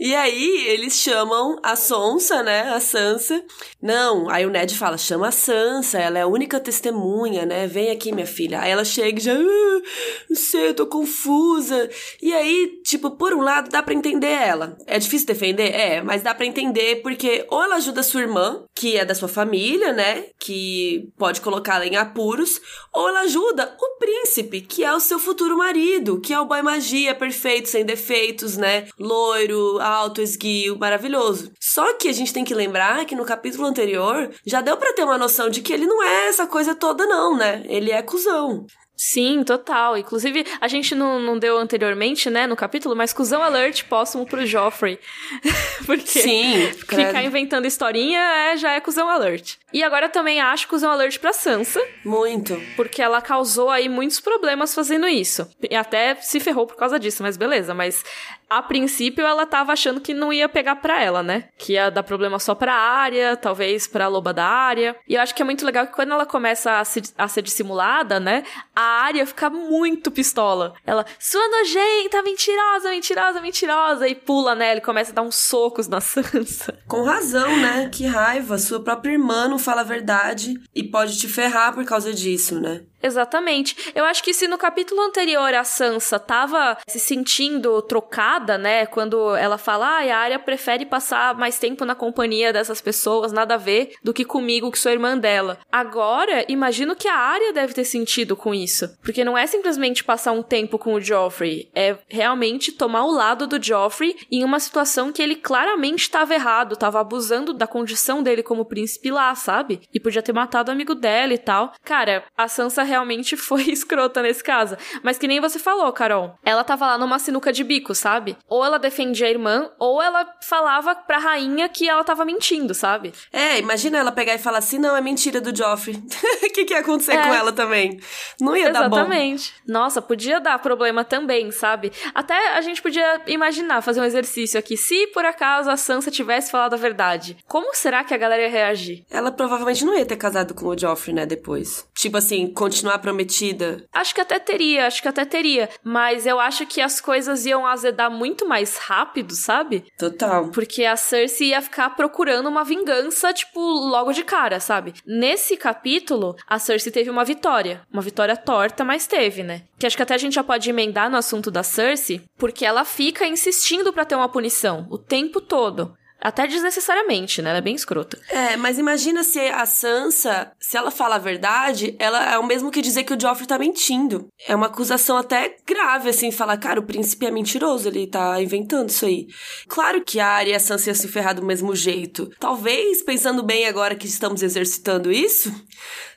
E 0.00 0.16
aí, 0.16 0.64
eles 0.66 0.94
chamam 0.94 1.43
chamam 1.44 1.58
a 1.62 1.76
Sonsa, 1.76 2.42
né? 2.42 2.70
A 2.70 2.80
Sansa. 2.80 3.44
Não, 3.80 4.30
aí 4.30 4.46
o 4.46 4.50
Ned 4.50 4.76
fala: 4.76 4.96
chama 4.96 5.28
a 5.28 5.32
Sansa, 5.32 5.98
ela 5.98 6.18
é 6.18 6.22
a 6.22 6.26
única 6.26 6.58
testemunha, 6.58 7.44
né? 7.44 7.66
Vem 7.66 7.90
aqui, 7.90 8.12
minha 8.12 8.26
filha. 8.26 8.60
Aí 8.60 8.70
ela 8.70 8.84
chega 8.84 9.18
e 9.18 9.22
já, 9.22 9.34
ah, 9.34 9.82
não 10.28 10.36
sei, 10.36 10.68
eu 10.68 10.74
tô 10.74 10.86
confusa. 10.86 11.88
E 12.22 12.32
aí, 12.32 12.80
tipo, 12.84 13.10
por 13.12 13.32
um 13.32 13.40
lado 13.40 13.70
dá 13.70 13.82
para 13.82 13.94
entender 13.94 14.28
ela. 14.28 14.76
É 14.86 14.98
difícil 14.98 15.26
defender? 15.26 15.74
É, 15.74 16.02
mas 16.02 16.22
dá 16.22 16.34
para 16.34 16.46
entender 16.46 16.96
porque 16.96 17.46
ou 17.50 17.62
ela 17.62 17.76
ajuda 17.76 18.02
sua 18.02 18.20
irmã, 18.20 18.64
que 18.74 18.96
é 18.96 19.04
da 19.04 19.14
sua 19.14 19.28
família, 19.28 19.92
né? 19.92 20.26
Que 20.38 21.08
pode 21.16 21.40
colocá-la 21.40 21.86
em 21.86 21.96
apuros, 21.96 22.60
ou 22.92 23.08
ela 23.08 23.20
ajuda 23.20 23.74
o 23.80 23.98
príncipe, 23.98 24.60
que 24.60 24.84
é 24.84 24.92
o 24.92 25.00
seu 25.00 25.18
futuro 25.18 25.56
marido, 25.56 26.20
que 26.20 26.32
é 26.32 26.38
o 26.38 26.46
boy 26.46 26.62
magia 26.62 27.14
perfeito, 27.14 27.68
sem 27.68 27.84
defeitos, 27.84 28.56
né? 28.56 28.86
Loiro, 28.98 29.80
alto, 29.80 30.20
esguio, 30.20 30.78
maravilhoso. 30.78 31.52
Só 31.58 31.94
que 31.94 32.08
a 32.08 32.12
gente 32.12 32.32
tem 32.32 32.44
que 32.44 32.54
lembrar 32.54 33.04
que 33.06 33.16
no 33.16 33.24
capítulo 33.24 33.66
anterior 33.66 34.30
já 34.44 34.60
deu 34.60 34.76
para 34.76 34.92
ter 34.92 35.04
uma 35.04 35.18
noção 35.18 35.48
de 35.48 35.62
que 35.62 35.72
ele 35.72 35.86
não 35.86 36.02
é 36.02 36.28
essa 36.28 36.46
coisa 36.46 36.74
toda, 36.74 37.06
não, 37.06 37.36
né? 37.36 37.62
Ele 37.66 37.90
é 37.90 38.02
cuzão. 38.02 38.66
Sim, 38.96 39.42
total. 39.42 39.98
Inclusive, 39.98 40.46
a 40.60 40.68
gente 40.68 40.94
não, 40.94 41.18
não 41.18 41.38
deu 41.38 41.58
anteriormente, 41.58 42.30
né, 42.30 42.46
no 42.46 42.56
capítulo, 42.56 42.94
mas 42.94 43.12
cuzão 43.12 43.42
alert 43.42 43.84
póstumo 43.84 44.24
pro 44.24 44.46
Joffrey. 44.46 44.98
Porque 45.84 46.20
Sim, 46.20 46.70
ficar 46.72 47.22
inventando 47.22 47.66
historinha 47.66 48.20
é, 48.20 48.56
já 48.56 48.72
é 48.72 48.80
cuzão 48.80 49.08
alert. 49.08 49.56
E 49.72 49.82
agora 49.82 50.08
também 50.08 50.40
acho 50.40 50.68
cuzão 50.68 50.90
alert 50.90 51.18
pra 51.18 51.32
Sansa. 51.32 51.84
Muito. 52.04 52.60
Porque 52.76 53.02
ela 53.02 53.20
causou 53.20 53.70
aí 53.70 53.88
muitos 53.88 54.20
problemas 54.20 54.74
fazendo 54.74 55.08
isso. 55.08 55.48
E 55.68 55.74
até 55.74 56.14
se 56.16 56.38
ferrou 56.38 56.66
por 56.66 56.76
causa 56.76 56.98
disso, 56.98 57.22
mas 57.22 57.36
beleza. 57.36 57.74
Mas 57.74 58.04
a 58.48 58.62
princípio 58.62 59.26
ela 59.26 59.46
tava 59.46 59.72
achando 59.72 60.00
que 60.00 60.14
não 60.14 60.32
ia 60.32 60.48
pegar 60.48 60.76
pra 60.76 61.02
ela, 61.02 61.22
né? 61.22 61.48
Que 61.58 61.74
ia 61.74 61.90
dar 61.90 62.02
problema 62.02 62.38
só 62.38 62.54
pra 62.54 62.74
área, 62.74 63.36
talvez 63.36 63.86
pra 63.86 64.08
loba 64.08 64.32
da 64.32 64.44
área. 64.44 64.96
E 65.08 65.14
eu 65.14 65.20
acho 65.20 65.34
que 65.34 65.42
é 65.42 65.44
muito 65.44 65.64
legal 65.64 65.86
que 65.86 65.92
quando 65.94 66.12
ela 66.12 66.26
começa 66.26 66.78
a, 66.78 66.84
se, 66.84 67.02
a 67.16 67.28
ser 67.28 67.42
dissimulada, 67.42 68.20
né? 68.20 68.44
A 68.74 69.02
área 69.04 69.26
fica 69.26 69.50
muito 69.50 70.10
pistola. 70.10 70.74
Ela, 70.86 71.04
sua 71.18 71.46
nojenta, 71.48 72.22
mentirosa, 72.22 72.90
mentirosa, 72.90 73.40
mentirosa. 73.40 74.08
E 74.08 74.14
pula, 74.14 74.54
né? 74.54 74.72
Ele 74.72 74.80
começa 74.80 75.12
a 75.12 75.14
dar 75.14 75.22
uns 75.22 75.36
socos 75.36 75.88
na 75.88 76.00
Sansa. 76.02 76.78
Com 76.86 77.02
razão, 77.02 77.56
né? 77.56 77.88
Que 77.92 78.06
raiva. 78.06 78.58
Sua 78.58 78.80
própria 78.80 79.12
irmã 79.12 79.48
não 79.48 79.58
fala 79.58 79.80
a 79.80 79.84
verdade 79.84 80.54
e 80.74 80.82
pode 80.82 81.18
te 81.18 81.28
ferrar 81.28 81.74
por 81.74 81.84
causa 81.84 82.12
disso, 82.12 82.60
né? 82.60 82.82
Exatamente. 83.04 83.92
Eu 83.94 84.06
acho 84.06 84.22
que 84.24 84.32
se 84.32 84.48
no 84.48 84.56
capítulo 84.56 85.02
anterior 85.02 85.52
a 85.52 85.62
Sansa 85.62 86.18
tava 86.18 86.78
se 86.88 86.98
sentindo 86.98 87.82
trocada, 87.82 88.56
né? 88.56 88.86
Quando 88.86 89.36
ela 89.36 89.58
fala, 89.58 89.86
ah, 89.86 90.14
a 90.14 90.16
Arya 90.16 90.38
prefere 90.38 90.86
passar 90.86 91.34
mais 91.34 91.58
tempo 91.58 91.84
na 91.84 91.94
companhia 91.94 92.50
dessas 92.50 92.80
pessoas, 92.80 93.30
nada 93.30 93.54
a 93.54 93.58
ver, 93.58 93.92
do 94.02 94.14
que 94.14 94.24
comigo, 94.24 94.72
que 94.72 94.78
sou 94.78 94.90
irmã 94.90 95.18
dela. 95.18 95.58
Agora, 95.70 96.46
imagino 96.48 96.96
que 96.96 97.06
a 97.06 97.14
Arya 97.14 97.52
deve 97.52 97.74
ter 97.74 97.84
sentido 97.84 98.34
com 98.34 98.54
isso. 98.54 98.88
Porque 99.02 99.22
não 99.22 99.36
é 99.36 99.46
simplesmente 99.46 100.02
passar 100.02 100.32
um 100.32 100.42
tempo 100.42 100.78
com 100.78 100.94
o 100.94 101.00
Joffrey, 101.00 101.68
é 101.74 101.98
realmente 102.08 102.72
tomar 102.72 103.04
o 103.04 103.12
lado 103.12 103.46
do 103.46 103.62
Joffrey 103.62 104.16
em 104.32 104.42
uma 104.44 104.58
situação 104.58 105.12
que 105.12 105.20
ele 105.20 105.36
claramente 105.36 106.02
estava 106.02 106.32
errado, 106.32 106.72
estava 106.72 107.00
abusando 107.00 107.52
da 107.52 107.66
condição 107.66 108.22
dele 108.22 108.42
como 108.42 108.64
príncipe 108.64 109.10
lá, 109.10 109.34
sabe? 109.34 109.82
E 109.92 110.00
podia 110.00 110.22
ter 110.22 110.32
matado 110.32 110.70
o 110.70 110.72
amigo 110.72 110.94
dela 110.94 111.34
e 111.34 111.38
tal. 111.38 111.74
Cara, 111.84 112.24
a 112.34 112.48
Sansa 112.48 112.82
realmente 112.94 113.36
foi 113.36 113.62
escrota 113.70 114.22
nesse 114.22 114.42
caso. 114.42 114.76
Mas 115.02 115.18
que 115.18 115.26
nem 115.26 115.40
você 115.40 115.58
falou, 115.58 115.92
Carol. 115.92 116.38
Ela 116.44 116.62
tava 116.62 116.86
lá 116.86 116.98
numa 116.98 117.18
sinuca 117.18 117.52
de 117.52 117.64
bico, 117.64 117.94
sabe? 117.94 118.36
Ou 118.48 118.64
ela 118.64 118.78
defendia 118.78 119.26
a 119.26 119.30
irmã, 119.30 119.70
ou 119.78 120.00
ela 120.00 120.26
falava 120.40 120.94
pra 120.94 121.18
rainha 121.18 121.68
que 121.68 121.88
ela 121.88 122.04
tava 122.04 122.24
mentindo, 122.24 122.72
sabe? 122.72 123.12
É, 123.32 123.58
imagina 123.58 123.98
ela 123.98 124.12
pegar 124.12 124.34
e 124.34 124.38
falar 124.38 124.58
assim: 124.58 124.78
não, 124.78 124.96
é 124.96 125.00
mentira 125.00 125.40
do 125.40 125.54
Joffrey. 125.54 125.96
O 125.96 126.50
que, 126.54 126.64
que 126.64 126.74
ia 126.74 126.80
acontecer 126.80 127.14
é. 127.14 127.22
com 127.22 127.34
ela 127.34 127.52
também? 127.52 127.98
Não 128.40 128.56
ia 128.56 128.68
Exatamente. 128.68 128.82
dar 128.82 128.88
bom. 128.88 128.96
Exatamente. 128.96 129.54
Nossa, 129.66 130.00
podia 130.00 130.40
dar 130.40 130.58
problema 130.60 131.04
também, 131.04 131.50
sabe? 131.50 131.92
Até 132.14 132.54
a 132.54 132.60
gente 132.60 132.80
podia 132.80 133.22
imaginar, 133.26 133.82
fazer 133.82 134.00
um 134.00 134.04
exercício 134.04 134.58
aqui. 134.58 134.76
Se 134.76 135.08
por 135.08 135.24
acaso 135.24 135.70
a 135.70 135.76
Sansa 135.76 136.10
tivesse 136.10 136.50
falado 136.50 136.74
a 136.74 136.76
verdade, 136.76 137.36
como 137.46 137.74
será 137.74 138.04
que 138.04 138.14
a 138.14 138.16
galera 138.16 138.42
ia 138.42 138.50
reagir? 138.50 139.04
Ela 139.10 139.32
provavelmente 139.32 139.84
não 139.84 139.96
ia 139.96 140.06
ter 140.06 140.16
casado 140.16 140.54
com 140.54 140.66
o 140.66 140.78
Joffrey, 140.78 141.14
né, 141.14 141.26
depois. 141.26 141.88
Tipo 141.94 142.18
assim, 142.18 142.46
continuar 142.74 142.98
prometida. 142.98 143.84
Acho 143.92 144.14
que 144.14 144.20
até 144.20 144.38
teria, 144.38 144.86
acho 144.86 145.00
que 145.00 145.08
até 145.08 145.24
teria. 145.24 145.68
Mas 145.82 146.26
eu 146.26 146.40
acho 146.40 146.66
que 146.66 146.80
as 146.80 147.00
coisas 147.00 147.46
iam 147.46 147.66
azedar 147.66 148.10
muito 148.10 148.46
mais 148.46 148.76
rápido, 148.76 149.34
sabe? 149.34 149.84
Total. 149.96 150.50
Porque 150.50 150.84
a 150.84 150.96
Cersei 150.96 151.50
ia 151.50 151.62
ficar 151.62 151.90
procurando 151.90 152.48
uma 152.48 152.64
vingança, 152.64 153.32
tipo, 153.32 153.60
logo 153.60 154.12
de 154.12 154.24
cara, 154.24 154.58
sabe? 154.58 154.94
Nesse 155.06 155.56
capítulo, 155.56 156.34
a 156.46 156.58
Cersei 156.58 156.90
teve 156.90 157.10
uma 157.10 157.24
vitória. 157.24 157.82
Uma 157.92 158.02
vitória 158.02 158.36
torta, 158.36 158.84
mas 158.84 159.06
teve, 159.06 159.42
né? 159.42 159.62
Que 159.78 159.86
acho 159.86 159.96
que 159.96 160.02
até 160.02 160.14
a 160.14 160.18
gente 160.18 160.34
já 160.34 160.42
pode 160.42 160.68
emendar 160.68 161.08
no 161.08 161.16
assunto 161.16 161.50
da 161.50 161.62
Cersei, 161.62 162.22
porque 162.36 162.64
ela 162.64 162.84
fica 162.84 163.26
insistindo 163.26 163.92
para 163.92 164.04
ter 164.04 164.16
uma 164.16 164.28
punição 164.28 164.86
o 164.90 164.98
tempo 164.98 165.40
todo. 165.40 165.94
Até 166.24 166.46
desnecessariamente, 166.46 167.42
né? 167.42 167.50
Ela 167.50 167.58
é 167.58 167.60
bem 167.60 167.74
escrota. 167.74 168.18
É, 168.30 168.56
mas 168.56 168.78
imagina 168.78 169.22
se 169.22 169.38
a 169.40 169.66
Sansa, 169.66 170.50
se 170.58 170.74
ela 170.74 170.90
fala 170.90 171.16
a 171.16 171.18
verdade, 171.18 171.94
ela 171.98 172.32
é 172.32 172.38
o 172.38 172.46
mesmo 172.46 172.70
que 172.70 172.80
dizer 172.80 173.04
que 173.04 173.12
o 173.12 173.20
Joffrey 173.20 173.46
tá 173.46 173.58
mentindo. 173.58 174.26
É 174.48 174.56
uma 174.56 174.66
acusação 174.66 175.18
até 175.18 175.54
grave, 175.66 176.08
assim, 176.08 176.30
falar, 176.30 176.56
cara, 176.56 176.80
o 176.80 176.86
príncipe 176.86 177.26
é 177.26 177.30
mentiroso, 177.30 177.88
ele 177.88 178.06
tá 178.06 178.40
inventando 178.40 178.88
isso 178.88 179.04
aí. 179.04 179.26
Claro 179.68 180.02
que 180.02 180.18
a 180.18 180.26
Arya 180.26 180.52
e 180.52 180.56
a 180.56 180.60
Sansa 180.60 180.88
iam 180.88 180.94
se 180.94 181.08
ferrar 181.08 181.34
do 181.34 181.44
mesmo 181.44 181.76
jeito. 181.76 182.30
Talvez, 182.40 183.02
pensando 183.02 183.42
bem 183.42 183.66
agora 183.66 183.94
que 183.94 184.06
estamos 184.06 184.42
exercitando 184.42 185.12
isso, 185.12 185.52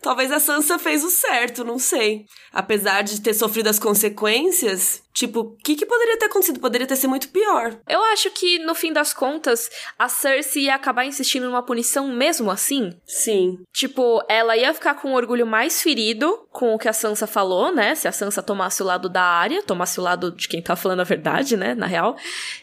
talvez 0.02 0.32
a 0.32 0.40
Sansa 0.40 0.80
fez 0.80 1.04
o 1.04 1.10
certo, 1.10 1.66
não 1.66 1.78
sei. 1.78 2.24
Apesar 2.54 3.02
de 3.02 3.20
ter 3.20 3.34
sofrido 3.34 3.68
as 3.68 3.78
consequências, 3.78 5.02
Tipo, 5.18 5.40
o 5.40 5.58
que, 5.64 5.76
que 5.76 5.84
poderia 5.84 6.20
ter 6.20 6.26
acontecido? 6.26 6.60
Poderia 6.60 6.86
ter 6.86 6.96
sido 6.96 7.10
muito 7.10 7.30
pior. 7.30 7.76
Eu 7.90 8.04
acho 8.04 8.30
que, 8.30 8.60
no 8.60 8.76
fim 8.76 8.94
das 8.94 9.16
contas, 9.16 9.68
a 9.98 10.08
Cersei 10.08 10.66
ia 10.66 10.76
acabar 10.76 11.06
insistindo 11.06 11.48
numa 11.48 11.64
punição 11.64 12.08
mesmo 12.10 12.52
assim. 12.52 12.94
Sim. 13.04 13.58
Tipo, 13.74 14.24
ela 14.30 14.56
ia 14.56 14.72
ficar 14.76 14.94
com 14.94 15.14
o 15.14 15.16
orgulho 15.16 15.48
mais 15.48 15.82
ferido 15.82 16.46
com 16.52 16.76
o 16.76 16.78
que 16.78 16.88
a 16.88 16.94
Sansa 16.94 17.26
falou, 17.26 17.74
né? 17.74 17.96
Se 17.96 18.08
a 18.08 18.12
Sansa 18.12 18.44
tomasse 18.44 18.84
o 18.84 18.86
lado 18.86 19.10
da 19.10 19.24
área, 19.24 19.64
tomasse 19.64 20.00
o 20.00 20.04
lado 20.04 20.32
de 20.32 20.48
quem 20.48 20.62
tá 20.62 20.76
falando 20.76 21.00
a 21.00 21.04
verdade, 21.04 21.58
né? 21.58 21.74
Na 21.74 21.88
real. 21.88 22.16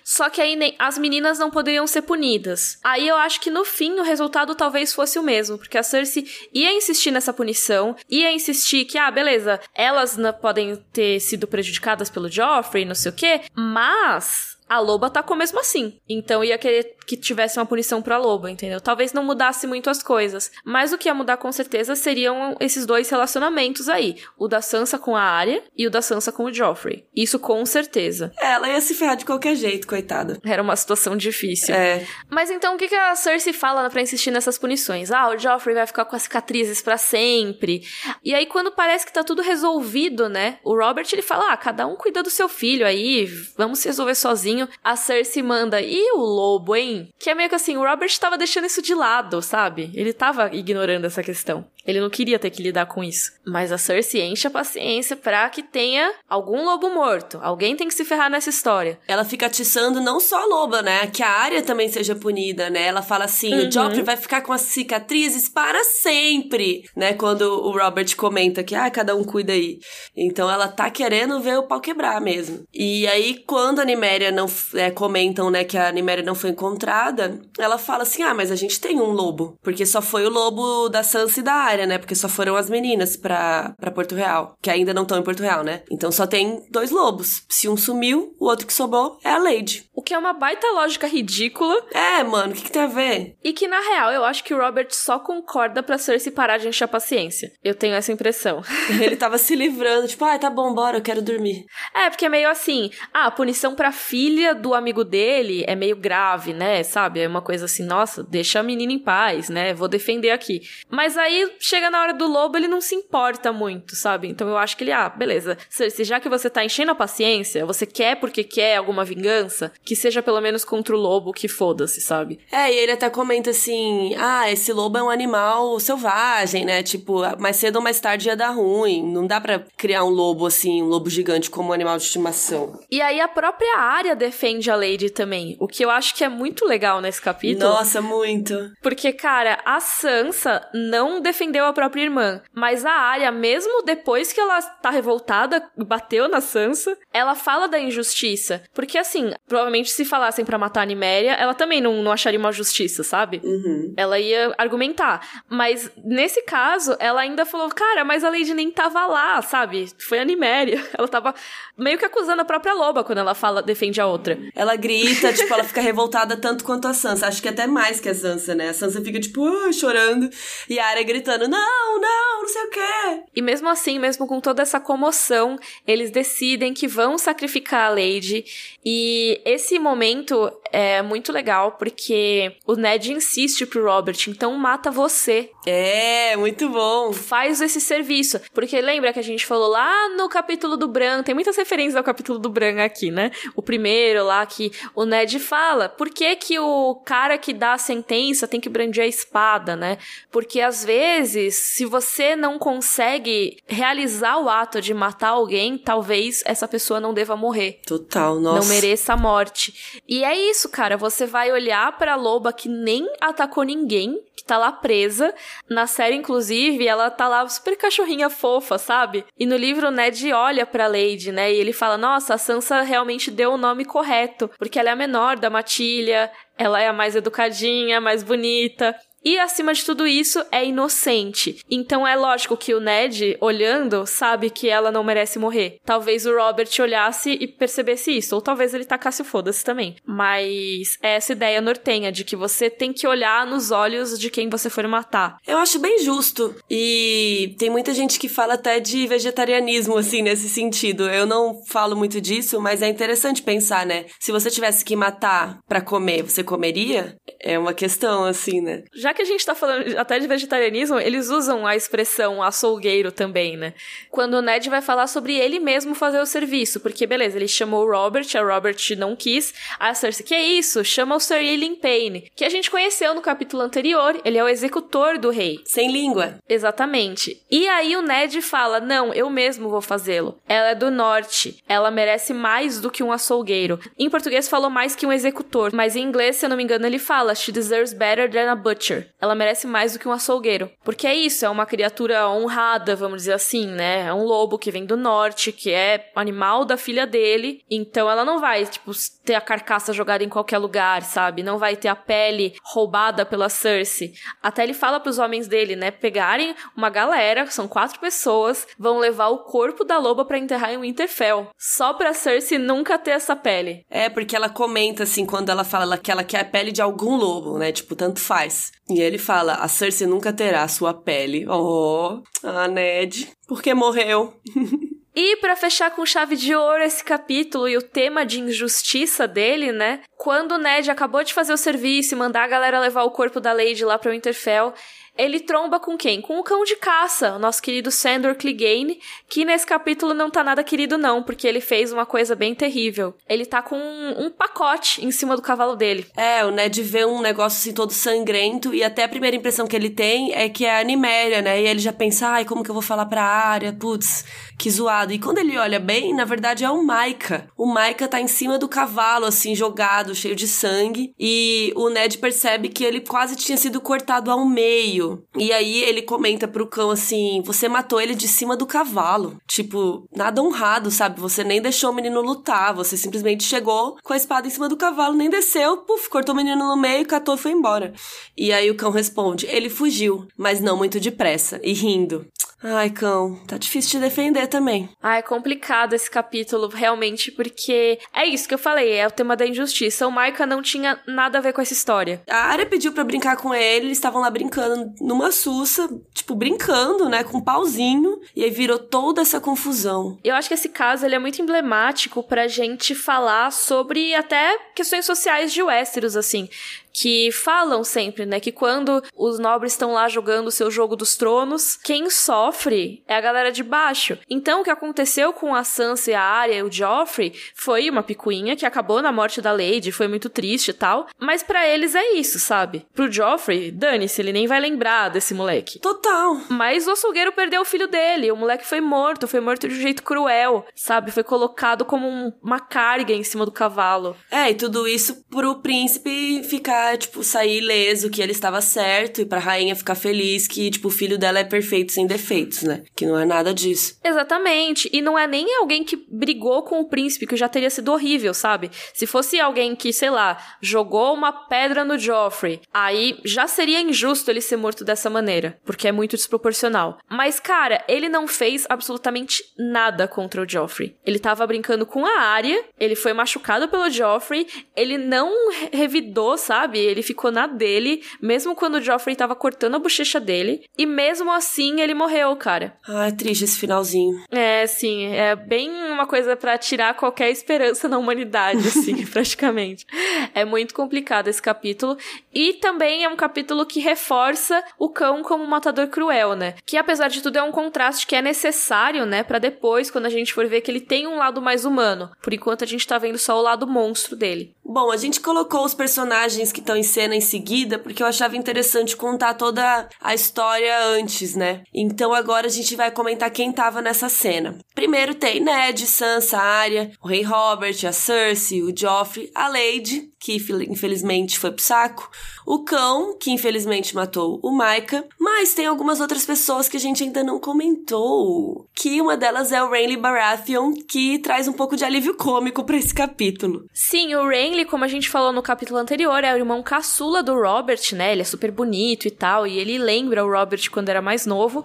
Só 0.05 0.31
que 0.31 0.41
aí 0.41 0.55
nem, 0.55 0.77
as 0.79 0.97
meninas 0.97 1.41
não 1.41 1.51
poderiam 1.51 1.89
ser 1.89 2.03
punidas. 2.03 2.79
Aí 2.85 3.09
eu 3.09 3.17
acho 3.17 3.41
que 3.41 3.51
no 3.51 3.65
fim 3.65 3.99
o 3.99 4.05
resultado 4.05 4.55
talvez 4.55 4.95
fosse 4.95 5.19
o 5.19 5.25
mesmo, 5.25 5.59
porque 5.59 5.77
a 5.77 5.83
Cersei 5.83 6.25
ia 6.53 6.73
insistir 6.73 7.11
nessa 7.11 7.33
punição, 7.33 7.97
ia 8.09 8.31
insistir 8.31 8.85
que, 8.85 8.97
ah, 8.97 9.11
beleza, 9.11 9.59
elas 9.75 10.17
não 10.17 10.33
podem 10.33 10.77
ter 10.93 11.19
sido 11.19 11.49
prejudicadas 11.49 12.09
pelo 12.09 12.31
Jon 12.31 12.44
Joffrey, 12.45 12.85
não 12.85 12.95
sei 12.95 13.11
o 13.11 13.15
quê, 13.15 13.43
mas 13.55 14.54
a 14.69 14.81
loba 14.81 15.09
atacou 15.09 15.37
mesmo 15.37 15.61
assim. 15.61 15.99
Então 16.09 16.43
ia 16.43 16.59
querer 16.59 16.97
que 17.07 17.17
tivesse 17.17 17.59
uma 17.59 17.67
punição 17.67 18.01
pra 18.01 18.17
loba, 18.17 18.51
entendeu? 18.51 18.81
Talvez 18.81 19.13
não 19.13 19.23
mudasse 19.23 19.67
muito 19.67 19.91
as 19.91 20.03
coisas. 20.03 20.51
Mas 20.65 20.93
o 20.93 20.99
que 20.99 21.09
ia 21.09 21.15
mudar 21.15 21.37
com 21.37 21.53
certeza 21.53 21.95
seriam 21.95 22.57
esses 22.59 22.87
dois 22.87 23.09
relacionamentos 23.11 23.89
aí. 23.89 24.17
O 24.39 24.49
da 24.49 24.63
Sansa 24.63 24.99
com 24.99 25.15
a 25.15 25.23
Arya 25.23 25.63
e 25.77 25.87
o 25.87 25.91
da 25.91 26.01
Sansa 26.01 26.33
com 26.33 26.45
o 26.45 26.53
Joffrey. 26.53 27.07
Isso 27.15 27.39
com 27.39 27.65
certeza. 27.67 28.33
É, 28.39 28.53
ela 28.53 28.69
ia 28.69 28.81
se 28.81 28.95
ferrar 28.95 29.17
de 29.17 29.25
qualquer 29.25 29.55
jeito, 29.55 29.87
coitada. 29.87 30.41
Era 30.45 30.63
uma 30.63 30.77
situação 30.77 31.17
difícil. 31.17 31.75
É. 31.75 32.07
Mas 32.31 32.51
então 32.51 32.75
o 32.75 32.79
que, 32.79 32.89
que 32.89 32.95
a 32.95 33.15
Cersei 33.15 33.53
fala 33.53 33.89
pra 33.91 34.01
insistir 34.01 34.31
nessas 34.31 34.59
punições? 34.59 35.11
Ah, 35.11 35.29
o 35.29 35.39
Joffrey 35.39 35.75
vai 35.75 35.87
ficar 35.87 36.07
com 36.07 36.17
as 36.17 36.23
cicatrizes 36.23 36.81
para 36.81 36.97
sempre. 36.97 37.83
E 38.25 38.35
aí 38.35 38.47
quando 38.47 38.73
parece 38.73 39.05
que 39.05 39.13
tá 39.13 39.23
tudo 39.23 39.43
resolvido, 39.43 40.29
né? 40.29 40.59
O 40.65 40.75
Robert 40.75 41.07
ele 41.13 41.23
fala: 41.23 41.53
"Ah, 41.53 41.57
cada 41.57 41.87
um 41.87 41.97
cuida 41.97 42.23
do 42.23 42.31
seu 42.31 42.49
filho 42.49 42.87
aí, 42.87 43.27
vamos 43.57 43.81
se 43.81 43.89
resolver 43.89 44.15
sozinho". 44.15 44.54
A 44.83 44.97
Cersei 44.97 45.43
manda: 45.43 45.81
"E 45.81 46.13
o 46.13 46.19
lobo, 46.19 46.75
hein?" 46.77 47.09
Que 47.19 47.31
é 47.31 47.35
meio 47.35 47.49
que 47.49 47.55
assim, 47.55 47.77
o 47.77 47.85
Robert 47.85 48.17
tava 48.19 48.39
deixando 48.39 48.67
isso 48.67 48.83
de 48.83 48.95
lado, 48.95 49.41
sabe? 49.43 49.91
Ele 49.95 50.13
tava 50.13 50.55
ignorando 50.55 51.05
essa 51.07 51.23
questão. 51.23 51.67
Ele 51.87 52.01
não 52.01 52.09
queria 52.09 52.39
ter 52.39 52.51
que 52.51 52.63
lidar 52.63 52.87
com 52.87 53.05
isso. 53.05 53.33
Mas 53.47 53.71
a 53.71 53.79
Cersei 53.79 54.23
enche 54.23 54.47
a 54.47 54.51
paciência 54.51 55.17
pra 55.17 55.49
que 55.51 55.63
tenha 55.63 56.13
algum 56.29 56.65
lobo 56.65 56.89
morto. 56.91 57.39
Alguém 57.43 57.77
tem 57.77 57.89
que 57.89 57.95
se 57.95 58.05
ferrar 58.05 58.31
nessa 58.31 58.51
história. 58.51 58.99
Ela 59.07 59.25
fica 59.25 59.47
atiçando 59.47 60.01
não 60.01 60.19
só 60.19 60.43
a 60.43 60.47
loba, 60.47 60.81
né? 60.81 61.07
Que 61.07 61.23
a 61.23 61.29
área 61.29 61.63
também 61.63 61.89
seja 61.89 62.15
punida, 62.15 62.71
né? 62.71 62.87
Ela 62.87 63.03
fala 63.03 63.27
assim: 63.27 63.53
uhum. 63.53 63.69
o 63.69 63.71
Joffrey 63.71 64.03
vai 64.03 64.17
ficar 64.17 64.41
com 64.41 64.53
as 64.53 64.63
cicatrizes 64.63 65.49
para 65.49 65.85
sempre, 65.85 66.85
né? 66.97 67.13
Quando 67.13 67.43
o 67.43 67.71
Robert 67.71 68.17
comenta 68.17 68.65
que, 68.65 68.75
ah, 68.75 68.91
cada 68.91 69.15
um 69.15 69.23
cuida 69.23 69.53
aí. 69.53 69.79
Então 70.17 70.51
ela 70.51 70.69
tá 70.69 70.91
querendo 70.91 71.41
ver 71.41 71.59
o 71.59 71.65
pau 71.65 71.81
quebrar 71.81 72.21
mesmo. 72.21 72.65
E 72.73 73.07
aí, 73.07 73.43
quando 73.47 73.81
a 73.81 73.85
Niméria 73.85 74.31
não. 74.31 74.47
É, 74.75 74.91
comentam, 74.91 75.51
né, 75.51 75.65
que 75.65 75.77
a 75.77 75.93
Niméria 75.93 76.25
não 76.25 76.35
foi 76.35 76.51
encontrada, 76.51 77.41
ela 77.59 77.77
fala 77.77 78.05
assim: 78.05 78.23
ah, 78.23 78.33
mas 78.33 78.51
a 78.51 78.57
gente 78.57 78.81
tem 78.81 79.01
um 79.01 79.11
lobo. 79.11 79.59
Porque 79.63 79.85
só 79.85 80.01
foi 80.01 80.25
o 80.25 80.31
lobo 80.31 80.89
da 80.89 81.03
Sansa 81.03 81.41
e 81.41 81.43
da 81.43 81.53
área 81.53 81.74
área, 81.75 81.87
né? 81.87 81.99
Porque 81.99 82.15
só 82.15 82.29
foram 82.29 82.57
as 82.57 82.71
meninas 82.71 83.17
pra, 83.17 83.75
pra 83.79 83.91
Porto 83.91 84.15
Real, 84.15 84.57
que 84.63 84.71
ainda 84.71 84.95
não 84.95 85.03
estão 85.03 85.19
em 85.19 85.23
Porto 85.23 85.43
Real, 85.43 85.63
né? 85.63 85.83
Então 85.91 86.11
só 86.11 86.27
tem 86.27 86.65
dois 86.71 86.91
lobos. 86.91 87.43
Se 87.49 87.69
um 87.69 87.77
sumiu, 87.77 88.35
o 88.39 88.47
outro 88.47 88.67
que 88.67 88.73
sobrou 88.73 89.19
é 89.23 89.31
a 89.31 89.39
Lady. 89.39 89.89
O 89.93 90.03
que 90.03 90.15
é 90.15 90.19
uma 90.19 90.33
baita 90.33 90.67
lógica 90.73 91.07
ridícula. 91.07 91.75
É, 91.93 92.23
mano, 92.23 92.53
o 92.53 92.57
que, 92.57 92.63
que 92.63 92.71
tem 92.71 92.83
a 92.83 92.87
ver? 92.87 93.37
E 93.43 93.53
que, 93.53 93.67
na 93.67 93.81
real, 93.81 94.11
eu 94.13 94.25
acho 94.25 94.45
que 94.45 94.55
o 94.55 94.59
Robert 94.59 94.89
só 94.91 95.19
concorda 95.19 95.83
pra 95.83 95.99
Cersei 95.99 96.33
parar 96.33 96.59
de 96.59 96.69
encher 96.69 96.85
a 96.85 96.89
paciência. 96.89 97.53
Eu 97.63 97.75
tenho 97.75 97.95
essa 97.95 98.13
impressão. 98.13 98.63
Ele 99.01 99.17
tava 99.17 99.39
se 99.39 99.55
livrando, 99.55 100.07
tipo, 100.07 100.25
ah, 100.25 100.39
tá 100.39 100.51
bom, 100.51 100.73
bora, 100.73 100.99
eu 100.99 101.03
quero 101.03 101.23
dormir. 101.23 101.65
É, 101.95 102.09
porque 102.09 102.27
é 102.27 102.29
meio 102.29 102.49
assim, 102.49 102.91
ah, 103.13 103.27
a 103.27 103.31
punição 103.31 103.75
pra 103.75 103.93
filha 103.93 104.55
do 104.55 104.75
amigo 104.75 105.05
dele 105.05 105.65
é 105.67 105.75
meio 105.75 105.97
grave, 105.97 106.53
né? 106.53 106.83
Sabe? 106.83 107.21
É 107.21 107.29
uma 107.29 107.43
coisa 107.43 107.65
assim, 107.65 107.85
nossa, 107.85 108.23
deixa 108.23 108.61
a 108.61 108.63
menina 108.63 108.93
em 108.93 108.99
paz, 108.99 109.49
né? 109.49 109.75
Vou 109.75 109.89
defender 109.89 110.31
aqui. 110.31 110.63
Mas 110.91 111.17
aí 111.17 111.53
chega 111.65 111.91
na 111.91 112.03
hora 112.03 112.13
do 112.13 112.27
lobo, 112.27 112.59
ele 112.59 112.69
não 112.69 112.81
se 112.81 112.95
importa 112.95 113.51
muito, 113.51 113.97
sabe? 113.97 114.29
Então 114.29 114.47
eu 114.47 114.59
acho 114.59 114.77
que 114.77 114.85
ele, 114.85 114.93
ah, 114.93 115.09
beleza. 115.09 115.57
Se 115.71 116.05
já 116.05 116.21
que 116.21 116.29
você 116.29 116.51
tá 116.51 116.63
enchendo 116.63 116.91
a 116.91 116.95
paciência, 116.95 117.65
você 117.65 117.87
quer 117.87 118.17
porque 118.17 118.45
quer 118.45 118.77
alguma 118.77 119.05
vingança, 119.05 119.73
que 119.83 119.97
seja 119.97 120.23
pelo 120.23 120.41
menos 120.43 120.65
contra 120.65 120.95
o 120.95 120.99
lobo, 120.99 121.33
que 121.33 121.49
foda-se, 121.49 122.03
sabe? 122.03 122.39
É, 122.53 122.71
e 122.71 122.77
ele 122.77 122.93
até 122.93 123.09
comenta 123.09 123.51
assim: 123.51 124.15
ah, 124.19 124.51
esse 124.51 124.73
lobo 124.73 124.99
é 124.99 125.03
um 125.03 125.09
animal 125.09 125.81
selvagem, 125.81 126.67
né? 126.67 126.83
Tipo, 126.83 127.23
mais 127.39 127.57
cedo 127.57 127.77
ou 127.77 127.83
mais 127.83 127.99
tarde 127.99 128.29
ia 128.29 128.37
dar 128.37 128.51
ruim. 128.51 129.03
Não 129.03 129.27
dá 129.27 129.41
para 129.41 129.65
criar 129.77 130.05
um 130.05 130.11
lobo 130.11 130.47
assim, 130.47 130.83
um 130.83 130.87
lobo 130.87 131.09
gigante 131.09 131.49
como 131.49 131.71
um 131.71 131.73
animal 131.73 131.97
de 131.97 132.05
estimação. 132.05 132.79
E 132.91 133.01
aí 133.01 133.21
a 133.21 133.29
própria 133.29 133.79
área 133.79 134.15
defende 134.15 134.71
a 134.71 134.77
Lady 134.77 135.09
também, 135.09 135.57
o 135.59 135.67
que 135.67 135.85
eu 135.85 135.91
acho 135.91 136.15
que 136.15 136.25
é 136.25 136.29
muito 136.29 136.67
legal 136.67 137.01
nesse 137.01 137.23
capítulo. 137.23 137.71
Nossa, 137.71 138.03
muito. 138.03 138.71
Porque, 138.83 139.13
cara, 139.13 139.61
a 139.65 139.81
Sansa 139.81 140.69
não 140.75 141.21
defendeu 141.21 141.54
defendeu 141.55 141.67
a 141.67 141.73
própria 141.73 142.03
irmã. 142.03 142.43
Mas 142.53 142.85
a 142.85 142.91
Arya, 142.91 143.31
mesmo 143.31 143.83
depois 143.85 144.33
que 144.33 144.41
ela 144.41 144.61
tá 144.61 144.91
revoltada, 144.91 145.71
bateu 145.77 146.29
na 146.29 146.41
Sansa, 146.41 146.99
ela 147.13 147.35
fala 147.35 147.69
da 147.69 147.79
injustiça. 147.79 148.63
Porque, 148.75 148.99
assim, 148.99 149.33
provavelmente 149.47 149.91
se 149.91 150.05
falassem 150.05 150.45
para 150.45 150.59
matar 150.59 150.83
a 150.83 150.87
Niméria, 150.87 151.33
ela 151.33 151.55
também 151.55 151.81
não, 151.81 152.03
não 152.03 152.11
acharia 152.11 152.39
uma 152.39 152.53
justiça, 152.53 153.05
sabe? 153.05 153.41
Uhum. 153.45 153.95
Ela 153.97 154.19
ia 154.19 154.53
argumentar. 154.59 155.45
Mas, 155.49 155.91
nesse 156.05 156.43
caso, 156.43 156.97
ela 156.99 157.21
ainda 157.21 157.47
falou, 157.47 157.69
cara, 157.69 158.05
mas 158.05 158.25
a 158.25 158.31
Lady 158.31 158.53
nem 158.53 158.71
tava 158.71 159.07
lá, 159.07 159.41
sabe? 159.41 159.89
Foi 159.99 160.19
a 160.19 160.25
Niméria. 160.25 160.85
Ela 160.97 161.09
tava 161.09 161.35
meio 161.77 161.99
que 161.99 162.05
acusando 162.05 162.43
a 162.43 162.45
própria 162.45 162.73
loba 162.73 163.05
quando 163.05 163.19
ela 163.19 163.35
fala, 163.35 163.63
defende 163.63 164.01
a 164.01 164.07
outra. 164.07 164.39
Ela 164.55 164.77
grita, 164.77 165.33
tipo, 165.33 165.53
ela 165.53 165.65
fica 165.65 165.81
revoltada 165.81 166.37
tanto 166.37 166.65
quanto 166.65 166.87
a 166.89 166.95
Sansa. 166.95 167.27
Acho 167.27 167.43
que 167.43 167.49
até 167.49 167.67
mais 167.67 168.01
que 168.01 168.09
a 168.09 168.15
Sansa, 168.15 168.55
né? 168.55 168.71
A 168.71 168.75
Sansa 168.75 169.03
fica, 169.03 169.21
tipo, 169.21 169.43
uh, 169.43 169.73
chorando. 169.73 170.31
E 170.69 170.79
a 170.79 170.87
Arya 170.87 171.03
gritando, 171.03 171.44
não, 171.49 172.01
não, 172.01 172.43
não 172.43 172.49
sei 172.49 172.63
o 172.63 172.71
quê. 172.71 173.23
E 173.35 173.43
mesmo 173.43 173.69
assim, 173.69 173.99
mesmo 173.99 174.27
com 174.27 174.41
toda 174.41 174.63
essa 174.63 174.81
comoção, 174.81 175.59
eles 175.87 176.11
decidem 176.11 176.73
que 176.75 176.87
vão 176.87 177.19
sacrificar 177.19 177.87
a 177.87 177.91
Lady. 177.91 178.45
E 178.85 179.41
esse 179.45 179.79
momento 179.79 180.51
é 180.71 181.01
muito 181.03 181.33
legal 181.33 181.73
porque 181.73 182.57
o 182.67 182.75
Ned 182.75 183.13
insiste 183.13 183.65
pro 183.67 183.85
Robert, 183.85 184.17
então 184.29 184.57
mata 184.57 184.91
você. 184.91 185.51
É, 185.67 186.37
muito 186.37 186.69
bom. 186.69 187.13
Faz 187.13 187.61
esse 187.61 187.81
serviço. 187.81 188.41
Porque 188.53 188.81
lembra 188.81 189.13
que 189.13 189.21
a 189.21 189.23
gente 189.23 189.47
falou 189.47 189.69
lá 189.69 190.09
no 190.11 190.29
capítulo 190.29 190.77
do 190.77 190.89
Bran, 190.89 191.23
tem 191.23 191.35
muitas 191.35 191.57
referências 191.57 191.97
ao 191.97 192.05
capítulo 192.05 192.39
do 192.39 192.51
Bran 192.51 192.83
aqui, 192.83 193.11
né? 193.11 193.31
O 193.55 193.63
primeiro 193.63 194.25
lá 194.25 194.45
que 194.45 194.73
o 194.95 195.05
Ned 195.05 195.39
fala, 195.39 195.89
por 195.89 196.11
que 196.11 196.37
que 196.37 196.59
o 196.59 196.97
cara 197.05 197.39
que 197.39 197.53
dá 197.53 197.75
a 197.75 197.79
sentença 197.79 198.49
tem 198.49 198.61
que 198.61 198.69
brandir 198.69 199.03
a 199.03 199.07
espada, 199.07 199.77
né? 199.77 199.99
Porque 200.31 200.61
às 200.61 200.85
vezes 200.85 200.95
vezes, 201.25 201.57
se 201.57 201.85
você 201.85 202.37
não 202.37 202.59
consegue 202.59 203.57
realizar 203.67 204.39
o 204.39 204.49
ato 204.49 204.81
de 204.81 204.93
matar 204.95 205.31
alguém, 205.31 205.77
talvez 205.79 206.43
essa 206.45 206.69
pessoa 206.69 207.01
não 207.01 207.13
deva 207.13 207.37
morrer. 207.37 207.81
Total, 207.87 208.39
nossa. 208.39 208.69
Mereça 208.75 209.13
a 209.13 209.17
morte. 209.17 210.03
E 210.09 210.25
é 210.25 210.37
isso, 210.51 210.69
cara. 210.69 210.97
Você 210.97 211.27
vai 211.27 211.53
olhar 211.53 211.97
pra 211.97 212.15
loba 212.15 212.53
que 212.53 212.69
nem 212.69 213.09
atacou 213.21 213.63
ninguém, 213.63 214.19
que 214.37 214.45
tá 214.45 214.59
lá 214.59 214.73
presa. 214.73 215.35
Na 215.69 215.87
série, 215.87 216.17
inclusive, 216.17 216.87
ela 216.87 217.11
tá 217.11 217.29
lá 217.29 217.47
super 217.49 217.77
cachorrinha 217.77 218.29
fofa, 218.29 218.79
sabe? 218.79 219.25
E 219.39 219.47
no 219.47 219.57
livro, 219.57 219.89
o 219.89 219.91
Ned 219.91 220.33
olha 220.33 220.67
pra 220.67 220.87
Lady, 220.87 221.33
né? 221.33 221.53
E 221.53 221.57
ele 221.57 221.73
fala: 221.73 221.97
Nossa, 221.97 222.35
a 222.35 222.39
Sansa 222.39 222.83
realmente 222.83 223.31
deu 223.31 223.53
o 223.53 223.59
nome 223.59 223.85
correto, 223.85 224.51
porque 224.59 224.79
ela 224.79 224.91
é 224.91 224.93
a 224.93 224.97
menor 224.97 225.37
da 225.37 225.51
matilha, 225.51 226.31
ela 226.57 226.81
é 226.81 226.89
a 226.89 226.93
mais 226.93 227.17
educadinha, 227.17 228.01
mais 228.01 228.23
bonita. 228.23 228.95
E 229.25 229.39
acima 229.39 229.73
de 229.73 229.85
tudo 229.85 230.07
isso, 230.07 230.45
é 230.53 230.65
inocente. 230.65 231.59
Então 231.71 232.07
é 232.07 232.15
lógico 232.15 232.57
que 232.57 232.75
o 232.75 232.81
Ned, 232.81 233.39
olhando, 233.41 234.07
sabe 234.07 234.51
que 234.51 234.69
ela 234.69 234.93
não 234.93 235.03
merece 235.03 235.39
morrer. 235.39 235.79
Talvez 235.85 236.27
o 236.27 236.37
Robert 236.37 236.69
olhasse 236.79 237.31
e 237.31 237.49
percebesse 237.49 238.11
isso, 238.17 238.35
ou 238.35 238.43
talvez 238.43 238.75
ele 238.75 238.85
tacasse 238.85 239.23
o 239.23 239.25
foda-se 239.25 239.65
também. 239.65 239.97
Mas 240.07 240.99
é 241.03 241.15
essa 241.15 241.33
ideia 241.33 241.61
nortenha 241.61 242.13
de 242.13 242.25
que 242.25 242.37
você 242.37 242.69
tem 242.69 242.93
que 242.93 243.07
olhar 243.07 243.47
nos 243.47 243.71
olhos 243.71 244.19
de 244.19 244.29
quem 244.29 244.49
você 244.49 244.69
for 244.69 244.87
matar. 244.87 245.39
Eu 245.47 245.57
acho 245.57 245.79
bem 245.79 246.01
justo. 246.01 246.55
E 246.71 247.55
tem 247.59 247.71
muita 247.71 247.95
gente 247.95 248.19
que 248.19 248.29
fala 248.29 248.55
até 248.55 248.79
de 248.79 249.07
vegetarianismo, 249.07 249.97
assim, 249.97 250.21
nesse 250.21 250.49
sentido. 250.49 251.09
Eu 251.09 251.25
não 251.25 251.65
falo 251.67 251.97
muito 251.97 252.21
disso, 252.21 252.61
mas 252.61 252.83
é 252.83 252.89
interessante 252.89 253.43
pensar, 253.43 253.87
né? 253.87 254.05
Se 254.21 254.31
você 254.31 254.51
tivesse 254.51 254.85
que 254.85 254.95
matar 254.95 255.61
para 255.67 255.81
comer, 255.81 256.23
você 256.23 256.45
comeria? 256.45 257.17
É 257.41 257.59
uma 257.59 257.73
questão, 257.73 258.25
assim, 258.25 258.61
né? 258.61 258.83
Já 258.95 259.14
que 259.15 259.23
a 259.23 259.25
gente 259.25 259.45
tá 259.47 259.55
falando 259.55 259.97
até 259.97 260.19
de 260.19 260.27
vegetarianismo, 260.27 260.99
eles 260.99 261.31
usam 261.31 261.67
a 261.67 261.75
expressão 261.77 262.43
açougueiro 262.43 263.11
também, 263.11 263.57
né? 263.57 263.73
Quando 264.11 264.35
o 264.35 264.43
Ned 264.43 264.69
vai 264.69 264.83
falar 264.83 265.07
sobre 265.07 265.35
ele 265.37 265.59
mesmo 265.59 265.95
fazer 265.95 266.21
o 266.21 266.27
serviço, 266.27 266.81
porque 266.81 267.07
beleza, 267.07 267.39
ele 267.39 267.49
chamou 267.49 267.85
o 267.85 267.91
Robert, 267.91 268.27
a 268.35 268.41
Robert 268.41 268.77
não 268.99 269.17
quis, 269.17 269.55
a 269.79 269.95
Cersei, 269.95 270.27
que 270.27 270.35
é 270.35 270.45
isso? 270.45 270.85
Chama 270.85 271.17
o 271.17 271.21
Sir 271.21 271.41
Ilan 271.41 271.77
Payne, 271.77 272.31
que 272.35 272.45
a 272.45 272.49
gente 272.49 272.71
conheceu 272.71 273.15
no 273.15 273.23
capítulo 273.23 273.63
anterior, 273.63 274.21
ele 274.25 274.39
é 274.39 274.45
o 274.45 274.49
executor 274.49 275.19
do 275.19 275.31
rei. 275.31 275.61
Sem 275.65 275.91
língua. 275.91 276.37
Exatamente. 276.49 277.41
E 277.51 277.69
aí 277.69 277.97
o 277.97 278.03
Ned 278.03 278.41
fala: 278.43 278.81
"Não, 278.81 279.13
eu 279.15 279.31
mesmo 279.31 279.69
vou 279.69 279.81
fazê-lo. 279.81 280.39
Ela 280.49 280.71
é 280.71 280.75
do 280.75 280.91
norte, 280.91 281.63
ela 281.69 281.91
merece 281.91 282.35
mais 282.35 282.81
do 282.81 282.91
que 282.91 283.03
um 283.03 283.13
açougueiro". 283.13 283.79
Em 283.99 284.11
português 284.11 284.49
falou 284.49 284.71
mais 284.71 284.97
que 284.97 285.07
um 285.07 285.13
executor, 285.13 285.73
mas 285.73 285.97
em 285.97 286.03
inglês, 286.03 286.37
se 286.37 286.47
eu 286.47 286.51
não 286.51 286.57
me 286.57 286.65
engano, 286.65 286.87
ele 286.87 286.99
fala: 286.99 287.35
"She 287.35 287.53
deserves 287.53 287.93
better 287.93 288.31
than 288.31 288.51
a 288.51 288.57
butcher". 288.57 289.04
Ela 289.21 289.35
merece 289.35 289.67
mais 289.67 289.93
do 289.93 289.99
que 289.99 290.09
um 290.09 290.13
açougueiro. 290.13 290.71
Porque 290.85 291.07
é 291.07 291.15
isso, 291.15 291.45
é 291.45 291.49
uma 291.49 291.67
criatura 291.67 292.29
honrada, 292.29 292.97
vamos 292.97 293.19
dizer 293.19 293.33
assim, 293.35 293.67
né? 293.67 294.07
É 294.07 294.15
um 294.15 294.25
lobo 294.25 294.59
que 294.59 294.71
vem 294.71 294.85
do 294.85 294.97
norte, 294.97 295.53
que 295.53 295.71
é 295.71 296.11
animal 296.15 296.65
da 296.65 296.77
filha 296.77 297.07
dele. 297.07 297.63
Então 297.71 298.11
ela 298.11 298.25
não 298.25 298.41
vai, 298.41 298.65
tipo, 298.67 298.93
ter 299.25 299.35
a 299.35 299.41
carcaça 299.41 299.93
jogada 299.93 300.23
em 300.23 300.29
qualquer 300.29 300.59
lugar, 300.59 301.03
sabe? 301.03 301.43
Não 301.43 301.59
vai 301.59 301.77
ter 301.77 301.89
a 301.89 301.97
pele 301.97 302.55
roubada 302.63 303.25
pela 303.25 303.49
Cersei. 303.49 304.13
Até 304.43 304.63
ele 304.63 304.75
fala 304.75 305.01
pros 305.01 305.19
homens 305.19 305.49
dele, 305.49 305.77
né? 305.77 305.91
Pegarem 305.91 306.55
uma 306.77 306.91
galera, 306.91 307.47
são 307.47 307.67
quatro 307.67 307.99
pessoas, 307.99 308.67
vão 308.79 308.99
levar 308.99 309.29
o 309.29 309.45
corpo 309.45 309.85
da 309.85 309.99
loba 309.99 310.25
para 310.25 310.39
enterrar 310.39 310.73
em 310.73 310.79
Winterfell. 310.79 311.49
Só 311.59 311.95
pra 311.95 312.13
Cersei 312.13 312.59
nunca 312.59 312.99
ter 312.99 313.13
essa 313.13 313.35
pele. 313.35 313.85
É, 313.91 314.09
porque 314.09 314.37
ela 314.37 314.49
comenta, 314.49 315.05
assim, 315.05 315.25
quando 315.25 315.51
ela 315.51 315.65
fala 315.65 315.99
que 315.99 316.11
ela 316.11 316.25
quer 316.25 316.41
a 316.41 316.45
pele 316.45 316.73
de 316.73 316.83
algum 316.83 317.17
lobo, 317.17 317.59
né? 317.59 317.73
Tipo, 317.73 317.97
tanto 317.97 318.21
faz. 318.21 318.73
E 318.95 319.01
ele 319.01 319.19
fala: 319.19 319.55
a 319.55 319.67
Cersei 319.67 320.07
nunca 320.07 320.33
terá 320.33 320.67
sua 320.69 320.95
pele. 320.95 321.45
Oh, 321.49 322.23
a 322.43 322.69
Ned. 322.69 323.29
Porque 323.49 323.75
morreu. 323.75 324.35
E 325.17 325.37
para 325.37 325.55
fechar 325.55 325.93
com 325.93 326.05
chave 326.05 326.35
de 326.35 326.57
ouro 326.57 326.83
esse 326.83 327.05
capítulo 327.05 327.69
e 327.69 327.77
o 327.77 327.83
tema 327.83 328.27
de 328.27 328.41
injustiça 328.41 329.29
dele, 329.29 329.71
né? 329.71 330.01
Quando 330.19 330.57
o 330.57 330.59
Ned 330.59 330.91
acabou 330.91 331.23
de 331.23 331.33
fazer 331.33 331.53
o 331.53 331.57
serviço 331.57 332.15
e 332.15 332.19
mandar 332.19 332.43
a 332.43 332.49
galera 332.49 332.81
levar 332.81 333.05
o 333.05 333.13
corpo 333.13 333.39
da 333.39 333.53
Lady 333.53 333.85
lá 333.85 333.97
para 333.97 334.11
Winterfell, 334.11 334.75
ele 335.17 335.41
tromba 335.41 335.79
com 335.79 335.97
quem? 335.97 336.21
Com 336.21 336.39
o 336.39 336.43
cão 336.43 336.65
de 336.65 336.77
caça, 336.77 337.35
o 337.35 337.39
nosso 337.39 337.63
querido 337.63 337.91
Sandor 337.91 338.35
Clegane, 338.35 338.99
que 339.29 339.45
nesse 339.45 339.67
capítulo 339.67 340.13
não 340.13 340.29
tá 340.29 340.43
nada 340.43 340.65
querido 340.65 340.99
não, 340.99 341.23
porque 341.23 341.47
ele 341.47 341.61
fez 341.61 341.93
uma 341.93 342.05
coisa 342.05 342.35
bem 342.35 342.55
terrível. 342.55 343.15
Ele 343.29 343.47
tá 343.47 343.63
com 343.63 343.77
um, 343.77 344.27
um 344.27 344.31
pacote 344.31 345.05
em 345.05 345.11
cima 345.13 345.37
do 345.37 345.43
cavalo 345.43 345.77
dele. 345.77 346.07
É, 346.17 346.45
o 346.45 346.51
Ned 346.51 346.83
vê 346.83 347.05
um 347.05 347.21
negócio 347.21 347.59
assim 347.59 347.73
todo 347.73 347.93
sangrento 347.93 348.75
e 348.75 348.83
até 348.83 349.05
a 349.05 349.09
primeira 349.09 349.37
impressão 349.37 349.67
que 349.67 349.77
ele 349.77 349.91
tem 349.91 350.35
é 350.35 350.49
que 350.49 350.65
é 350.65 350.81
a 350.81 350.85
Niméria, 350.85 351.41
né? 351.41 351.63
E 351.63 351.67
ele 351.67 351.79
já 351.79 351.93
pensa, 351.93 352.29
ai, 352.29 352.45
como 352.45 352.65
que 352.65 352.71
eu 352.71 352.75
vou 352.75 352.83
falar 352.83 353.07
pra 353.07 353.23
área? 353.23 353.73
Putz, 353.73 354.25
que 354.59 354.69
zoado. 354.69 355.13
E 355.13 355.19
quando 355.19 355.39
ele 355.39 355.57
olha 355.57 355.79
bem, 355.79 356.13
na 356.13 356.25
verdade 356.25 356.65
é 356.65 356.71
o 356.71 356.83
Maika. 356.83 357.49
O 357.57 357.67
Maika 357.67 358.09
tá 358.09 358.21
em 358.21 358.27
cima 358.27 358.59
do 358.59 358.69
cavalo, 358.69 359.27
assim, 359.27 359.55
jogado, 359.55 360.15
cheio 360.15 360.35
de 360.35 360.49
sangue. 360.49 361.15
E 361.19 361.73
o 361.77 361.89
Ned 361.89 362.19
percebe 362.19 362.69
que 362.69 362.85
ele 362.85 363.01
quase 363.01 363.37
tinha 363.37 363.57
sido 363.57 363.81
cortado 363.81 364.31
ao 364.31 364.45
meio 364.45 365.04
e 365.37 365.53
aí 365.53 365.83
ele 365.83 366.03
comenta 366.03 366.47
pro 366.47 366.67
cão 366.67 366.91
assim: 366.91 367.43
você 367.45 367.69
matou 367.69 368.01
ele 368.01 368.15
de 368.15 368.29
cima 368.29 368.57
do 368.57 368.67
cavalo. 368.67 369.37
Tipo, 369.47 370.07
nada 370.15 370.43
honrado, 370.43 370.91
sabe? 370.91 371.21
Você 371.21 371.43
nem 371.45 371.61
deixou 371.61 371.91
o 371.91 371.95
menino 371.95 372.21
lutar, 372.21 372.75
você 372.75 372.97
simplesmente 372.97 373.45
chegou 373.45 373.97
com 374.03 374.13
a 374.13 374.17
espada 374.17 374.47
em 374.47 374.51
cima 374.51 374.69
do 374.69 374.77
cavalo, 374.77 375.15
nem 375.15 375.31
desceu, 375.31 375.79
puf, 375.79 376.09
cortou 376.09 376.35
o 376.35 376.37
menino 376.37 376.69
no 376.69 376.77
meio, 376.77 377.07
catou 377.07 377.35
e 377.35 377.39
foi 377.39 377.53
embora. 377.53 377.93
E 378.37 378.53
aí 378.53 378.71
o 378.71 378.77
cão 378.77 378.91
responde: 378.91 379.47
ele 379.47 379.69
fugiu, 379.69 380.27
mas 380.37 380.61
não 380.61 380.77
muito 380.77 381.01
depressa, 381.01 381.61
e 381.63 381.73
rindo. 381.73 382.27
Ai, 382.67 382.89
cão, 382.89 383.39
tá 383.47 383.59
difícil 383.59 384.01
de 384.01 384.07
defender 384.07 384.47
também. 384.47 384.89
Ah, 385.03 385.19
é 385.19 385.23
complicado 385.23 385.93
esse 385.93 386.11
capítulo, 386.11 386.69
realmente, 386.69 387.31
porque 387.31 387.99
é 388.11 388.25
isso 388.25 388.49
que 388.49 388.55
eu 388.55 388.59
falei, 388.59 388.95
é 388.95 389.07
o 389.07 389.11
tema 389.11 389.37
da 389.37 389.47
injustiça. 389.47 390.07
O 390.07 390.11
Maika 390.11 390.47
não 390.47 390.63
tinha 390.63 390.99
nada 391.07 391.37
a 391.37 391.41
ver 391.43 391.53
com 391.53 391.61
essa 391.61 391.75
história. 391.75 392.23
A 392.29 392.47
área 392.47 392.65
pediu 392.65 392.93
para 392.93 393.05
brincar 393.05 393.37
com 393.37 393.55
ele, 393.55 393.87
eles 393.87 393.99
estavam 393.99 394.23
lá 394.23 394.31
brincando 394.31 394.95
numa 394.99 395.31
sussa, 395.31 395.89
tipo, 396.15 396.35
brincando, 396.35 397.07
né, 397.09 397.23
com 397.23 397.37
um 397.37 397.45
pauzinho, 397.45 398.19
e 398.35 398.43
aí 398.43 398.51
virou 398.51 398.79
toda 398.79 399.21
essa 399.21 399.39
confusão. 399.39 400.19
Eu 400.25 400.35
acho 400.35 400.49
que 400.49 400.55
esse 400.55 400.71
caso 400.71 401.05
ele 401.05 401.15
é 401.15 401.19
muito 401.19 401.43
emblemático 401.43 402.23
pra 402.23 402.49
gente 402.49 402.95
falar 402.95 403.53
sobre 403.53 404.15
até 404.15 404.57
questões 404.75 405.05
sociais 405.05 405.53
de 405.53 405.63
Westeros, 405.63 406.17
assim 406.17 406.49
que 406.95 407.33
falam 407.33 407.83
sempre, 407.83 408.25
né, 408.25 408.39
que 408.39 408.53
quando 408.53 409.03
os 409.17 409.41
nobres 409.41 409.73
estão 409.73 409.93
lá 409.93 410.09
jogando 410.09 410.47
o 410.47 410.53
seu 410.53 410.71
jogo 410.71 410.95
dos 410.95 411.17
tronos, 411.17 411.77
quem 411.77 412.09
sofre 412.09 413.03
é 413.09 413.17
a 413.17 413.21
galera 413.21 413.51
de 413.51 413.65
baixo. 413.65 414.17
Então, 414.31 414.61
o 414.61 414.65
que 414.65 414.71
aconteceu 414.71 415.33
com 415.33 415.55
a 415.55 415.65
Sansa, 415.65 416.17
a 416.17 416.23
Arya 416.23 416.59
e 416.59 416.63
o 416.63 416.71
Joffrey 416.71 417.35
foi 417.55 417.91
uma 417.91 418.03
picuinha 418.03 418.55
que 418.55 418.65
acabou 418.65 419.03
na 419.03 419.11
morte 419.11 419.43
da 419.43 419.51
Lady, 419.51 419.91
foi 419.91 420.07
muito 420.07 420.31
triste 420.31 420.69
e 420.69 420.73
tal, 420.73 421.09
mas 421.19 421.43
para 421.43 421.67
eles 421.67 421.97
é 421.97 422.13
isso, 422.13 422.39
sabe? 422.39 422.87
Pro 422.95 423.11
Joffrey, 423.11 423.73
dane-se, 423.73 424.21
ele 424.23 424.33
nem 424.33 424.47
vai 424.47 424.61
lembrar 424.61 425.09
desse 425.09 425.35
moleque. 425.35 425.81
Total. 425.81 426.39
Mas 426.49 426.87
o 426.87 426.93
açougueiro 426.93 427.33
perdeu 427.33 427.63
o 427.63 427.65
filho 427.65 427.89
dele, 427.89 428.31
o 428.31 428.37
moleque 428.37 428.67
foi 428.67 428.81
morto, 428.81 429.27
foi 429.27 429.41
morto 429.41 429.67
de 429.67 429.75
um 429.75 429.81
jeito 429.81 430.03
cruel, 430.03 430.65
sabe? 430.77 431.11
Foi 431.11 431.25
colocado 431.25 431.85
como 431.85 432.07
um, 432.07 432.33
uma 432.41 432.61
carga 432.61 433.13
em 433.13 433.25
cima 433.25 433.45
do 433.45 433.51
cavalo. 433.51 434.17
É, 434.31 434.51
e 434.51 434.55
tudo 434.55 434.87
isso 434.87 435.25
pro 435.29 435.57
príncipe 435.57 436.43
ficar 436.45 436.84
tipo, 436.97 437.23
sair 437.23 437.59
ileso, 437.59 438.11
que 438.11 438.23
ele 438.23 438.33
estava 438.33 438.61
certo, 438.61 439.21
e 439.21 439.27
pra 439.27 439.39
rainha 439.39 439.77
ficar 439.77 439.95
feliz 439.95 440.47
que, 440.47 440.71
tipo, 440.71 440.89
o 440.89 440.91
filho 440.91 441.19
dela 441.19 441.39
é 441.39 441.45
perfeito 441.45 441.93
sem 441.93 442.07
defeitos, 442.07 442.63
né? 442.63 442.83
Que 442.95 443.07
não 443.07 443.19
é 443.19 443.25
nada 443.25 443.53
disso. 443.53 443.99
Exatamente. 444.05 444.89
E 444.93 445.01
não 445.01 445.19
é 445.19 445.27
nem 445.27 445.47
alguém 445.57 445.85
que 445.85 445.97
brigou 446.09 446.63
com 446.63 446.81
o 446.81 446.89
príncipe, 446.89 447.27
que 447.27 447.37
já 447.37 447.49
teria 447.49 447.71
sido 447.71 447.93
horrível, 447.93 448.35
sabe? 448.35 448.71
Se 448.93 449.07
fosse 449.07 449.41
alguém 449.41 449.75
que, 449.75 449.93
sei 449.93 450.11
lá, 450.11 450.37
jogou 450.61 451.15
uma 451.15 451.33
pedra 451.33 451.85
no 451.85 451.99
Joffrey, 451.99 452.61
aí 452.73 453.19
já 453.25 453.47
seria 453.47 453.81
injusto 453.81 454.31
ele 454.31 454.41
ser 454.41 454.57
morto 454.57 454.85
dessa 454.85 455.09
maneira, 455.11 455.59
porque 455.65 455.89
é 455.89 455.93
muito 455.93 456.17
desproporcional. 456.17 456.99
Mas, 457.09 457.41
cara, 457.41 457.85
ele 457.89 458.09
não 458.09 458.27
fez 458.27 458.67
absolutamente 458.69 459.43
nada 459.59 460.07
contra 460.09 460.43
o 460.43 460.49
Joffrey. 460.49 460.97
Ele 461.05 461.19
tava 461.19 461.47
brincando 461.47 461.87
com 461.87 462.05
a 462.05 462.21
Arya, 462.21 462.65
ele 462.79 462.95
foi 462.95 463.13
machucado 463.13 463.69
pelo 463.69 463.91
Joffrey, 463.91 464.47
ele 464.77 464.99
não 464.99 465.33
revidou, 465.73 466.37
sabe? 466.37 466.74
Sabe? 466.75 466.79
Ele 466.81 467.03
ficou 467.03 467.31
na 467.31 467.47
dele, 467.47 468.03
mesmo 468.21 468.55
quando 468.55 468.77
o 468.77 468.81
Joffrey 468.81 469.15
tava 469.15 469.35
cortando 469.35 469.77
a 469.77 469.79
bochecha 469.79 470.19
dele. 470.19 470.65
E 470.77 470.85
mesmo 470.85 471.31
assim, 471.31 471.81
ele 471.81 471.95
morreu, 471.95 472.35
cara. 472.37 472.77
Ah, 472.87 473.09
é 473.09 473.13
triste 473.13 473.45
esse 473.45 473.59
finalzinho. 473.59 474.23
É, 474.31 474.67
sim. 474.67 475.07
É 475.07 475.37
bem 475.37 475.71
uma 475.71 476.07
coisa 476.07 476.37
para 476.37 476.59
tirar 476.59 476.95
qualquer 476.95 477.31
esperança 477.31 477.89
na 477.89 477.99
humanidade, 477.99 478.67
assim, 478.67 479.05
praticamente. 479.07 479.87
É 480.35 480.45
muito 480.45 480.75
complicado 480.75 481.29
esse 481.29 481.41
capítulo. 481.41 481.97
E 482.33 482.55
também 482.55 483.05
é 483.05 483.09
um 483.09 483.17
capítulo 483.17 483.65
que 483.65 483.81
reforça 483.81 484.63
o 484.79 484.89
cão 484.89 485.23
como 485.23 485.45
um 485.45 485.49
matador 485.49 485.87
cruel, 485.89 486.35
né? 486.35 486.55
Que 486.67 486.77
apesar 486.77 487.09
de 487.09 487.23
tudo 487.23 487.37
é 487.37 487.43
um 487.43 487.53
contraste 487.53 488.07
que 488.07 488.17
é 488.17 488.23
necessário, 488.23 489.07
né? 489.07 489.23
para 489.23 489.39
depois, 489.39 489.91
quando 489.91 490.07
a 490.07 490.11
gente 490.11 490.33
for 490.33 490.47
ver 490.47 490.61
que 490.61 490.71
ele 490.71 490.81
tem 490.81 491.07
um 491.07 491.17
lado 491.17 491.41
mais 491.41 491.65
humano. 491.65 492.11
Por 492.23 492.33
enquanto 492.33 492.65
a 492.65 492.67
gente 492.67 492.87
tá 492.87 492.99
vendo 492.99 493.19
só 493.19 493.39
o 493.39 493.43
lado 493.43 493.67
monstro 493.67 494.17
dele. 494.17 494.55
Bom, 494.65 494.91
a 494.91 494.97
gente 494.97 495.21
colocou 495.21 495.65
os 495.65 495.75
personagens 495.75 496.51
que 496.51 496.63
estão 496.65 496.77
em 496.77 496.83
cena 496.83 497.15
em 497.15 497.21
seguida 497.21 497.79
porque 497.79 498.03
eu 498.03 498.07
achava 498.07 498.37
interessante 498.37 498.97
contar 498.97 499.35
toda 499.35 499.89
a 500.01 500.15
história 500.15 500.85
antes, 500.87 501.35
né? 501.35 501.63
Então 501.73 502.13
agora 502.13 502.47
a 502.47 502.51
gente 502.51 502.75
vai 502.75 502.91
comentar 502.91 503.31
quem 503.31 503.53
tava 503.53 503.81
nessa 503.81 504.09
cena. 504.09 504.57
Primeiro 504.85 505.15
tem 505.15 505.41
Ned, 505.41 505.87
Sansa, 505.87 506.37
Arya, 506.37 506.93
o 507.03 507.09
Rei 507.09 507.23
Robert, 507.23 507.75
a 507.89 507.91
Cersei, 507.91 508.63
o 508.63 508.71
Joffrey, 508.77 509.31
a 509.35 509.49
Lady, 509.49 510.13
que 510.21 510.37
infelizmente 510.69 511.39
foi 511.39 511.53
pro 511.53 511.63
saco, 511.63 512.11
o 512.47 512.65
cão, 512.65 513.17
que 513.19 513.31
infelizmente 513.31 513.95
matou 513.95 514.39
o 514.43 514.51
Micah, 514.51 515.05
mas 515.19 515.55
tem 515.55 515.65
algumas 515.65 516.01
outras 516.01 516.27
pessoas 516.27 516.69
que 516.69 516.77
a 516.77 516.81
gente 516.81 517.03
ainda 517.03 517.25
não 517.25 517.41
comentou, 517.41 518.69
que 518.75 519.01
uma 519.01 519.17
delas 519.17 519.53
é 519.53 519.63
o 519.63 519.71
Renly 519.71 519.97
Baratheon, 519.97 520.75
que 520.87 521.19
traz 521.19 521.49
um 521.49 521.55
pouco 521.55 521.77
de 521.77 521.85
alívio 521.85 522.15
cômico 522.15 522.63
para 522.63 522.77
esse 522.77 522.93
capítulo. 522.93 523.67
Sim, 523.73 524.15
o 524.15 524.29
Renly, 524.29 524.67
como 524.67 524.85
a 524.85 524.89
gente 524.89 525.09
falou 525.09 525.33
no 525.33 525.43
capítulo 525.43 525.79
anterior, 525.79 526.23
é 526.23 526.35
o 526.35 526.39
irmão 526.39 526.63
caçula 526.63 527.23
do 527.23 527.35
Robert, 527.35 527.81
né? 527.95 528.13
Ele 528.13 528.21
é 528.21 528.25
super 528.25 528.51
bonito 528.51 529.09
e 529.09 529.11
tal, 529.11 529.47
e 529.47 529.59
ele 529.59 529.79
lembra 529.79 530.25
o 530.25 530.31
Robert 530.31 530.71
quando 530.71 530.91
era 530.91 531.01
mais 531.01 531.25
novo. 531.25 531.65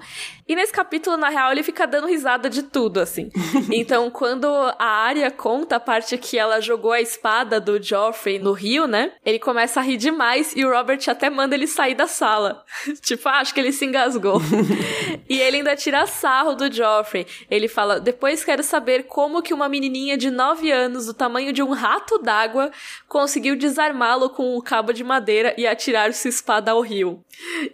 E 0.50 0.56
nesse 0.56 0.74
capítulo, 0.74 1.16
na 1.16 1.30
real, 1.30 1.52
ele 1.52 1.62
fica 1.62 1.86
dando 1.86 2.08
risada 2.08 2.50
de 2.50 2.64
tudo, 2.64 3.00
assim. 3.00 3.30
então, 3.72 4.10
quando 4.10 4.48
a 4.48 4.84
Arya 4.84 5.30
conta 5.30 5.76
a 5.76 5.80
parte 5.80 6.18
que 6.18 6.40
ela 6.40 6.60
jogou 6.60 6.92
a 6.92 7.00
espada 7.00 7.62
do 7.62 7.80
Joffrey 7.80 8.40
no 8.40 8.52
rio, 8.52 8.88
né? 8.88 9.12
Ele 9.24 9.38
começa 9.38 9.80
a 9.80 9.84
rir 9.84 9.98
demais 9.98 10.56
e 10.56 10.66
o 10.66 10.72
Robert 10.72 11.02
até 11.08 11.30
manda 11.30 11.54
ele 11.54 11.68
sair 11.68 11.94
da 11.94 12.08
sala. 12.08 12.64
tipo, 13.00 13.30
ah, 13.30 13.42
acho 13.42 13.54
que 13.54 13.60
ele 13.60 13.72
se 13.72 13.86
engasgou. 13.86 14.42
e 15.30 15.40
ele 15.40 15.58
ainda 15.58 15.76
tira 15.76 16.08
sarro 16.08 16.56
do 16.56 16.74
Joffrey. 16.74 17.28
Ele 17.48 17.68
fala: 17.68 18.00
Depois 18.00 18.44
quero 18.44 18.64
saber 18.64 19.04
como 19.04 19.44
que 19.44 19.54
uma 19.54 19.70
menininha 19.70 20.18
de 20.18 20.32
9 20.32 20.72
anos, 20.72 21.06
do 21.06 21.14
tamanho 21.14 21.54
de 21.54 21.62
um 21.62 21.74
rato 21.74 22.18
d'água, 22.18 22.72
conseguiu 23.08 23.56
desarmá-lo 23.56 24.32
com 24.32 24.58
um 24.58 24.62
cabo 24.62 24.94
de 24.94 25.04
madeira 25.04 25.54
e 25.60 25.68
atirar 25.68 26.12
sua 26.12 26.30
espada 26.30 26.72
ao 26.72 26.82
rio. 26.82 27.24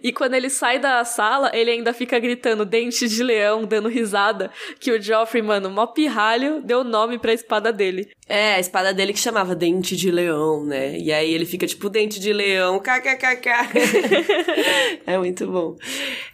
E 0.02 0.12
quando 0.12 0.34
ele 0.34 0.50
sai 0.50 0.78
da 0.78 1.02
sala, 1.06 1.50
ele 1.54 1.70
ainda 1.70 1.94
fica 1.94 2.18
gritando 2.18 2.65
dente 2.66 3.08
de 3.08 3.22
leão, 3.22 3.64
dando 3.64 3.88
risada, 3.88 4.50
que 4.78 4.90
o 4.90 5.00
Joffrey, 5.00 5.42
mano, 5.42 5.70
mó 5.70 5.86
pirralho, 5.86 6.60
deu 6.62 6.84
nome 6.84 7.18
pra 7.18 7.32
espada 7.32 7.72
dele. 7.72 8.08
É, 8.28 8.54
a 8.54 8.60
espada 8.60 8.92
dele 8.92 9.12
que 9.12 9.20
chamava 9.20 9.54
Dente 9.54 9.96
de 9.96 10.10
Leão, 10.10 10.64
né? 10.64 10.98
E 10.98 11.12
aí 11.12 11.32
ele 11.32 11.46
fica 11.46 11.64
tipo 11.64 11.88
Dente 11.88 12.18
de 12.18 12.32
Leão, 12.32 12.80
kkkk. 12.80 13.48
é 15.06 15.16
muito 15.16 15.46
bom. 15.46 15.76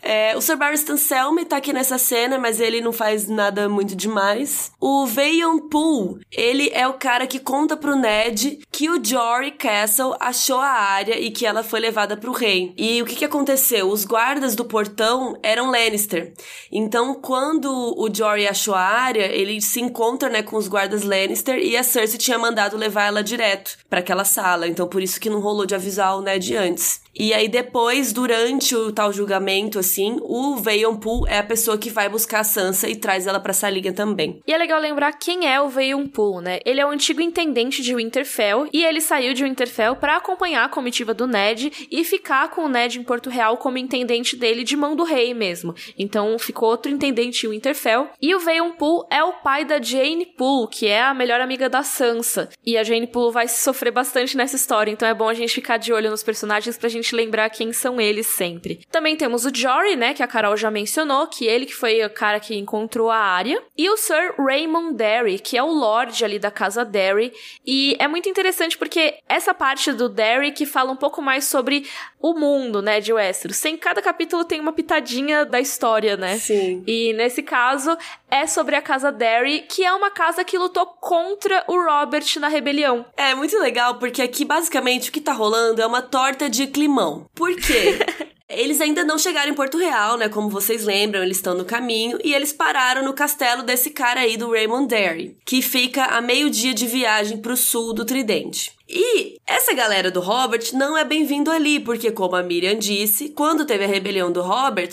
É, 0.00 0.34
o 0.34 0.40
Sir 0.40 0.56
Barristan 0.56 0.96
Selmy 0.96 1.44
tá 1.44 1.58
aqui 1.58 1.70
nessa 1.70 1.98
cena, 1.98 2.38
mas 2.38 2.60
ele 2.60 2.80
não 2.80 2.94
faz 2.94 3.28
nada 3.28 3.68
muito 3.68 3.94
demais. 3.94 4.72
O 4.80 5.04
Veion 5.04 5.58
Pool, 5.68 6.18
ele 6.30 6.70
é 6.72 6.88
o 6.88 6.94
cara 6.94 7.26
que 7.26 7.38
conta 7.38 7.76
pro 7.76 7.94
Ned 7.94 8.60
que 8.72 8.88
o 8.88 9.04
Jory 9.04 9.50
Castle 9.50 10.16
achou 10.18 10.60
a 10.60 10.70
área 10.70 11.20
e 11.20 11.30
que 11.30 11.44
ela 11.44 11.62
foi 11.62 11.78
levada 11.78 12.16
pro 12.16 12.32
rei. 12.32 12.72
E 12.78 13.02
o 13.02 13.04
que 13.04 13.16
que 13.16 13.24
aconteceu? 13.24 13.90
Os 13.90 14.06
guardas 14.06 14.56
do 14.56 14.64
portão 14.64 15.38
eram 15.42 15.70
Lannister. 15.70 16.21
Então, 16.70 17.14
quando 17.14 17.68
o 17.70 18.08
Jory 18.12 18.46
achou 18.46 18.74
a 18.74 18.80
área, 18.80 19.24
ele 19.24 19.60
se 19.60 19.80
encontra, 19.80 20.28
né, 20.28 20.42
com 20.42 20.56
os 20.56 20.68
guardas 20.68 21.02
Lannister 21.02 21.58
e 21.58 21.76
a 21.76 21.82
Cersei 21.82 22.18
tinha 22.18 22.38
mandado 22.38 22.76
levar 22.76 23.04
ela 23.04 23.22
direto 23.22 23.78
para 23.88 24.00
aquela 24.00 24.24
sala. 24.24 24.66
Então, 24.66 24.86
por 24.86 25.02
isso 25.02 25.20
que 25.20 25.30
não 25.30 25.40
rolou 25.40 25.66
de 25.66 25.74
avisar 25.74 26.16
o 26.16 26.22
Ned 26.22 26.56
antes. 26.56 27.00
E 27.14 27.34
aí 27.34 27.48
depois, 27.48 28.12
durante 28.12 28.74
o 28.74 28.90
tal 28.90 29.12
julgamento, 29.12 29.78
assim, 29.78 30.16
o 30.22 30.56
Veion 30.56 30.96
Pool 30.96 31.26
é 31.28 31.38
a 31.38 31.42
pessoa 31.42 31.76
que 31.76 31.90
vai 31.90 32.08
buscar 32.08 32.40
a 32.40 32.44
Sansa 32.44 32.88
e 32.88 32.96
traz 32.96 33.26
ela 33.26 33.38
pra 33.38 33.52
salinha 33.52 33.92
também. 33.92 34.40
E 34.46 34.52
é 34.52 34.58
legal 34.58 34.80
lembrar 34.80 35.12
quem 35.12 35.46
é 35.46 35.60
o 35.60 35.68
Veion 35.68 36.06
Pool, 36.06 36.40
né? 36.40 36.60
Ele 36.64 36.80
é 36.80 36.86
o 36.86 36.90
antigo 36.90 37.20
intendente 37.20 37.82
de 37.82 37.94
Winterfell 37.94 38.68
e 38.72 38.84
ele 38.84 39.00
saiu 39.00 39.34
de 39.34 39.44
Winterfell 39.44 39.96
para 39.96 40.16
acompanhar 40.16 40.64
a 40.64 40.68
comitiva 40.68 41.12
do 41.12 41.26
Ned 41.26 41.88
e 41.90 42.04
ficar 42.04 42.48
com 42.50 42.64
o 42.64 42.68
Ned 42.68 42.98
em 42.98 43.02
Porto 43.02 43.28
Real 43.28 43.56
como 43.56 43.78
intendente 43.78 44.36
dele 44.36 44.64
de 44.64 44.76
mão 44.76 44.96
do 44.96 45.04
rei 45.04 45.34
mesmo. 45.34 45.74
Então 45.98 46.38
ficou 46.38 46.70
outro 46.70 46.90
intendente 46.90 47.46
em 47.46 47.50
Winterfell. 47.50 48.08
E 48.20 48.34
o 48.34 48.40
Veion 48.40 48.72
Pool 48.72 49.06
é 49.10 49.22
o 49.22 49.34
pai 49.34 49.64
da 49.64 49.80
Jane 49.80 50.26
Pool, 50.26 50.66
que 50.66 50.86
é 50.86 51.02
a 51.02 51.14
melhor 51.14 51.40
amiga 51.40 51.68
da 51.68 51.82
Sansa. 51.82 52.48
E 52.64 52.78
a 52.78 52.82
Jane 52.82 53.06
Pool 53.06 53.30
vai 53.30 53.48
sofrer 53.48 53.90
bastante 53.90 54.36
nessa 54.36 54.56
história, 54.56 54.90
então 54.90 55.08
é 55.08 55.14
bom 55.14 55.28
a 55.28 55.34
gente 55.34 55.52
ficar 55.52 55.76
de 55.76 55.92
olho 55.92 56.10
nos 56.10 56.22
personagens 56.22 56.78
pra 56.78 56.88
gente 56.88 57.01
lembrar 57.10 57.50
quem 57.50 57.72
são 57.72 58.00
eles 58.00 58.26
sempre. 58.26 58.86
Também 58.90 59.16
temos 59.16 59.44
o 59.44 59.54
Jory, 59.54 59.96
né, 59.96 60.14
que 60.14 60.22
a 60.22 60.26
Carol 60.26 60.56
já 60.56 60.70
mencionou, 60.70 61.26
que 61.26 61.46
ele 61.46 61.66
que 61.66 61.74
foi 61.74 62.04
o 62.04 62.10
cara 62.10 62.38
que 62.38 62.54
encontrou 62.54 63.10
a 63.10 63.16
área, 63.16 63.62
e 63.76 63.88
o 63.90 63.96
Sir 63.96 64.34
Raymond 64.38 64.94
Derry, 64.94 65.38
que 65.38 65.56
é 65.56 65.62
o 65.62 65.70
Lorde 65.70 66.24
ali 66.24 66.38
da 66.38 66.50
casa 66.50 66.84
Derry, 66.84 67.32
e 67.66 67.96
é 67.98 68.06
muito 68.06 68.28
interessante 68.28 68.76
porque 68.78 69.14
essa 69.28 69.54
parte 69.54 69.92
do 69.92 70.08
Derry 70.08 70.52
que 70.52 70.66
fala 70.66 70.92
um 70.92 70.96
pouco 70.96 71.22
mais 71.22 71.44
sobre 71.44 71.86
o 72.20 72.34
mundo, 72.34 72.80
né, 72.80 73.00
de 73.00 73.12
Westeros. 73.12 73.56
Sem 73.56 73.76
cada 73.76 74.00
capítulo 74.00 74.44
tem 74.44 74.60
uma 74.60 74.72
pitadinha 74.72 75.44
da 75.44 75.60
história, 75.60 76.16
né? 76.16 76.36
Sim. 76.38 76.84
E 76.86 77.12
nesse 77.14 77.42
caso 77.42 77.96
é 78.30 78.46
sobre 78.46 78.76
a 78.76 78.82
casa 78.82 79.10
Derry, 79.10 79.64
que 79.68 79.84
é 79.84 79.92
uma 79.92 80.10
casa 80.10 80.44
que 80.44 80.56
lutou 80.56 80.86
contra 80.86 81.64
o 81.66 81.76
Robert 81.76 82.24
na 82.38 82.48
rebelião. 82.48 83.04
É 83.16 83.34
muito 83.34 83.58
legal 83.58 83.96
porque 83.96 84.22
aqui 84.22 84.44
basicamente 84.44 85.10
o 85.10 85.12
que 85.12 85.20
tá 85.20 85.32
rolando 85.32 85.82
é 85.82 85.86
uma 85.86 86.00
torta 86.00 86.48
de 86.48 86.66
climão. 86.92 87.26
Por 87.34 87.56
quê? 87.56 87.98
Eles 88.48 88.82
ainda 88.82 89.02
não 89.02 89.18
chegaram 89.18 89.50
em 89.50 89.54
Porto 89.54 89.78
Real, 89.78 90.18
né? 90.18 90.28
Como 90.28 90.50
vocês 90.50 90.84
lembram, 90.84 91.22
eles 91.22 91.38
estão 91.38 91.54
no 91.54 91.64
caminho 91.64 92.18
e 92.22 92.34
eles 92.34 92.52
pararam 92.52 93.02
no 93.02 93.14
castelo 93.14 93.62
desse 93.62 93.88
cara 93.88 94.20
aí 94.20 94.36
do 94.36 94.50
Raymond 94.50 94.88
Derry, 94.88 95.38
que 95.46 95.62
fica 95.62 96.04
a 96.04 96.20
meio-dia 96.20 96.74
de 96.74 96.86
viagem 96.86 97.38
pro 97.38 97.56
sul 97.56 97.94
do 97.94 98.04
Tridente. 98.04 98.76
E 98.94 99.40
essa 99.46 99.72
galera 99.72 100.10
do 100.10 100.20
Robert 100.20 100.70
não 100.74 100.98
é 100.98 101.02
bem-vindo 101.02 101.50
ali, 101.50 101.80
porque, 101.80 102.10
como 102.10 102.36
a 102.36 102.42
Miriam 102.42 102.78
disse, 102.78 103.30
quando 103.30 103.64
teve 103.64 103.84
a 103.84 103.88
rebelião 103.88 104.30
do 104.30 104.42
Robert, 104.42 104.90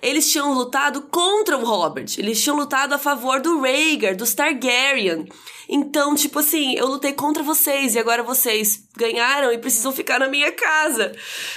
eles 0.00 0.30
tinham 0.32 0.54
lutado 0.54 1.02
contra 1.02 1.58
o 1.58 1.64
Robert. 1.64 2.06
Eles 2.16 2.42
tinham 2.42 2.56
lutado 2.56 2.94
a 2.94 2.98
favor 2.98 3.40
do 3.40 3.60
Rhaegar, 3.60 4.16
dos 4.16 4.32
Targaryen. 4.32 5.26
Então, 5.68 6.14
tipo 6.14 6.38
assim, 6.38 6.74
eu 6.76 6.86
lutei 6.86 7.12
contra 7.12 7.42
vocês 7.42 7.94
e 7.94 7.98
agora 7.98 8.22
vocês 8.22 8.86
ganharam 8.94 9.50
e 9.52 9.56
precisam 9.56 9.90
ficar 9.90 10.18
na 10.18 10.28
minha 10.28 10.52
casa, 10.52 11.12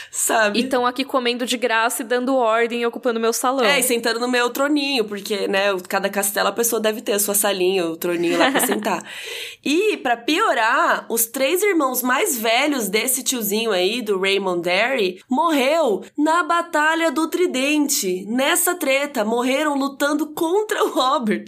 sabe? 0.10 0.60
E 0.60 0.63
estão 0.63 0.86
aqui 0.86 1.03
comendo 1.03 1.45
de 1.45 1.58
graça 1.58 2.01
e 2.01 2.05
dando 2.05 2.36
ordem 2.36 2.81
e 2.81 2.86
ocupando 2.86 3.19
meu 3.19 3.34
salão. 3.34 3.65
É, 3.65 3.79
e 3.79 3.84
sentando 3.84 4.19
no 4.19 4.27
meu 4.27 4.49
troninho, 4.49 5.03
porque, 5.03 5.49
né, 5.49 5.65
cada 5.89 6.10
castelo 6.10 6.47
a 6.47 6.53
pessoa 6.53 6.79
deve 6.79 7.01
ter 7.01 7.13
a 7.13 7.19
sua 7.19 7.36
salinha, 7.36 7.86
o 7.86 7.97
troninho 7.97 8.38
lá 8.38 8.51
pra 8.51 8.65
sentar. 8.65 9.03
E, 9.67 9.97
para 9.97 10.15
piorar, 10.15 11.08
os 11.10 11.25
três 11.25 11.63
irmãos 11.63 11.85
mais 12.02 12.38
velhos 12.38 12.88
desse 12.88 13.24
tiozinho 13.24 13.71
aí, 13.71 14.02
do 14.02 14.19
Raymond 14.19 14.62
Derry, 14.62 15.21
morreu 15.30 16.04
na 16.17 16.43
Batalha 16.43 17.12
do 17.12 17.28
Tridente. 17.28 18.26
Nessa 18.28 18.76
treta, 18.76 19.24
morreram 19.24 19.78
lutando 19.78 20.28
contra 20.28 20.84
o 20.84 20.89
Robert. 20.89 21.45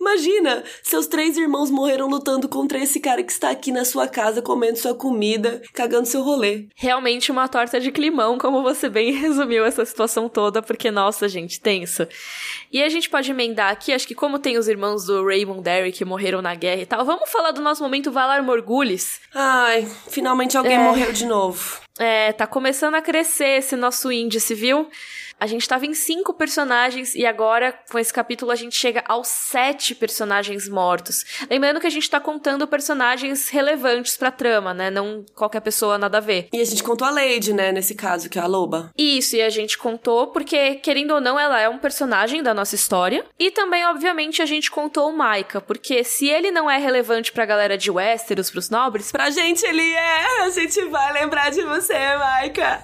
Imagina, 0.00 0.64
seus 0.82 1.06
três 1.06 1.36
irmãos 1.36 1.70
morreram 1.70 2.08
lutando 2.08 2.48
contra 2.48 2.78
esse 2.78 3.00
cara 3.00 3.22
que 3.22 3.32
está 3.32 3.50
aqui 3.50 3.70
na 3.70 3.84
sua 3.84 4.08
casa 4.08 4.40
comendo 4.40 4.78
sua 4.78 4.94
comida, 4.94 5.62
cagando 5.72 6.06
seu 6.06 6.22
rolê. 6.22 6.66
Realmente 6.74 7.30
uma 7.30 7.48
torta 7.48 7.78
de 7.78 7.90
climão, 7.90 8.38
como 8.38 8.62
você 8.62 8.88
bem 8.88 9.12
resumiu 9.18 9.64
essa 9.64 9.84
situação 9.84 10.28
toda, 10.28 10.62
porque, 10.62 10.90
nossa, 10.90 11.28
gente, 11.28 11.60
tenso. 11.60 12.06
E 12.72 12.82
a 12.82 12.88
gente 12.88 13.08
pode 13.10 13.30
emendar 13.30 13.70
aqui, 13.70 13.92
acho 13.92 14.06
que 14.06 14.14
como 14.14 14.38
tem 14.38 14.58
os 14.58 14.68
irmãos 14.68 15.04
do 15.04 15.24
Raymond 15.24 15.62
Derry 15.62 15.92
que 15.92 16.04
morreram 16.04 16.42
na 16.42 16.54
guerra 16.54 16.82
e 16.82 16.86
tal, 16.86 17.04
vamos 17.04 17.30
falar 17.30 17.52
do 17.52 17.60
nosso 17.60 17.82
momento 17.82 18.10
Valar 18.10 18.42
Morgulis? 18.42 19.20
Ai, 19.60 19.88
finalmente 20.08 20.56
alguém 20.56 20.76
é... 20.76 20.78
morreu 20.78 21.12
de 21.12 21.26
novo. 21.26 21.80
É, 21.98 22.32
tá 22.32 22.46
começando 22.46 22.94
a 22.94 23.02
crescer 23.02 23.58
esse 23.58 23.76
nosso 23.76 24.10
índice, 24.12 24.54
viu? 24.54 24.88
A 25.40 25.46
gente 25.46 25.68
tava 25.68 25.86
em 25.86 25.94
cinco 25.94 26.34
personagens 26.34 27.14
e 27.14 27.24
agora, 27.24 27.72
com 27.90 27.98
esse 27.98 28.12
capítulo, 28.12 28.50
a 28.50 28.56
gente 28.56 28.76
chega 28.76 29.04
aos 29.06 29.28
sete 29.28 29.94
personagens 29.94 30.68
mortos. 30.68 31.24
Lembrando 31.48 31.78
que 31.78 31.86
a 31.86 31.90
gente 31.90 32.10
tá 32.10 32.18
contando 32.18 32.66
personagens 32.66 33.48
relevantes 33.48 34.16
pra 34.16 34.32
trama, 34.32 34.74
né? 34.74 34.90
Não 34.90 35.24
qualquer 35.36 35.60
pessoa 35.60 35.96
nada 35.96 36.18
a 36.18 36.20
ver. 36.20 36.48
E 36.52 36.60
a 36.60 36.64
gente 36.64 36.82
contou 36.82 37.06
a 37.06 37.10
Lady, 37.10 37.52
né? 37.52 37.70
Nesse 37.70 37.94
caso, 37.94 38.28
que 38.28 38.36
é 38.36 38.42
a 38.42 38.46
loba. 38.46 38.90
Isso, 38.98 39.36
e 39.36 39.42
a 39.42 39.48
gente 39.48 39.78
contou 39.78 40.26
porque, 40.28 40.74
querendo 40.76 41.14
ou 41.14 41.20
não, 41.20 41.38
ela 41.38 41.60
é 41.60 41.68
um 41.68 41.78
personagem 41.78 42.42
da 42.42 42.52
nossa 42.52 42.74
história. 42.74 43.24
E 43.38 43.52
também, 43.52 43.84
obviamente, 43.86 44.42
a 44.42 44.46
gente 44.46 44.72
contou 44.72 45.08
o 45.08 45.16
Maika, 45.16 45.60
porque 45.60 46.02
se 46.02 46.28
ele 46.28 46.50
não 46.50 46.68
é 46.68 46.78
relevante 46.78 47.30
pra 47.30 47.46
galera 47.46 47.78
de 47.78 47.92
Westeros, 47.92 48.50
pros 48.50 48.70
nobres. 48.70 49.12
Pra 49.12 49.30
gente 49.30 49.64
ele 49.64 49.88
é! 49.88 50.42
A 50.42 50.50
gente 50.50 50.84
vai 50.86 51.12
lembrar 51.12 51.50
de 51.50 51.62
você, 51.62 51.87
Maika! 51.94 52.82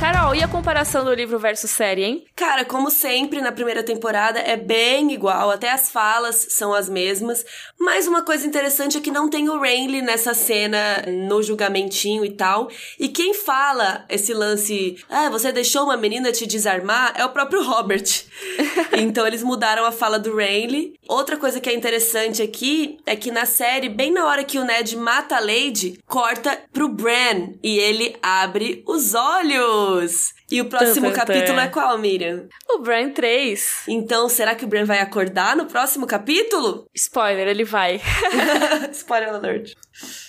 Carol, 0.00 0.34
e 0.34 0.42
a 0.42 0.48
comparação 0.48 1.04
do 1.04 1.12
livro 1.12 1.38
versus 1.38 1.70
série, 1.70 2.02
hein? 2.02 2.24
Cara, 2.34 2.64
como 2.64 2.90
sempre, 2.90 3.42
na 3.42 3.52
primeira 3.52 3.82
temporada 3.82 4.38
é 4.38 4.56
bem 4.56 5.12
igual, 5.12 5.50
até 5.50 5.70
as 5.70 5.90
falas 5.90 6.46
são 6.48 6.72
as 6.72 6.88
mesmas. 6.88 7.44
Mas 7.78 8.06
uma 8.06 8.22
coisa 8.22 8.46
interessante 8.46 8.96
é 8.96 9.00
que 9.02 9.10
não 9.10 9.28
tem 9.28 9.50
o 9.50 9.60
Renly 9.60 10.00
nessa 10.00 10.32
cena 10.32 11.04
no 11.06 11.42
julgamentinho 11.42 12.24
e 12.24 12.30
tal. 12.30 12.70
E 12.98 13.08
quem 13.08 13.34
fala 13.34 14.06
esse 14.08 14.32
lance, 14.32 14.96
ah, 15.06 15.28
você 15.28 15.52
deixou 15.52 15.84
uma 15.84 15.98
menina 15.98 16.32
te 16.32 16.46
desarmar, 16.46 17.12
é 17.14 17.22
o 17.22 17.30
próprio 17.30 17.62
Robert. 17.62 18.24
então 18.96 19.26
eles 19.26 19.42
mudaram 19.42 19.84
a 19.84 19.92
fala 19.92 20.18
do 20.18 20.34
Renly. 20.34 20.94
Outra 21.06 21.36
coisa 21.36 21.60
que 21.60 21.68
é 21.68 21.74
interessante 21.74 22.40
aqui 22.40 22.98
é 23.04 23.14
que 23.14 23.30
na 23.30 23.44
série, 23.44 23.90
bem 23.90 24.10
na 24.10 24.24
hora 24.24 24.44
que 24.44 24.58
o 24.58 24.64
Ned 24.64 24.96
mata 24.96 25.36
a 25.36 25.40
Lady, 25.40 26.00
corta 26.06 26.58
pro 26.72 26.88
Bran 26.88 27.50
e 27.62 27.78
ele 27.78 28.16
abre 28.22 28.82
os 28.86 29.14
olhos. 29.14 29.89
Vamos! 29.90 30.39
E 30.50 30.60
o 30.60 30.64
próximo 30.64 31.12
capítulo 31.12 31.60
é 31.60 31.68
qual, 31.68 31.96
Miriam? 31.96 32.48
O 32.68 32.78
Bran 32.80 33.10
3. 33.10 33.84
Então, 33.88 34.28
será 34.28 34.54
que 34.54 34.64
o 34.64 34.68
Bran 34.68 34.84
vai 34.84 34.98
acordar 34.98 35.56
no 35.56 35.66
próximo 35.66 36.06
capítulo? 36.06 36.86
Spoiler, 36.94 37.46
ele 37.46 37.64
vai. 37.64 38.00
Spoiler 38.92 39.34
alert. 39.34 39.74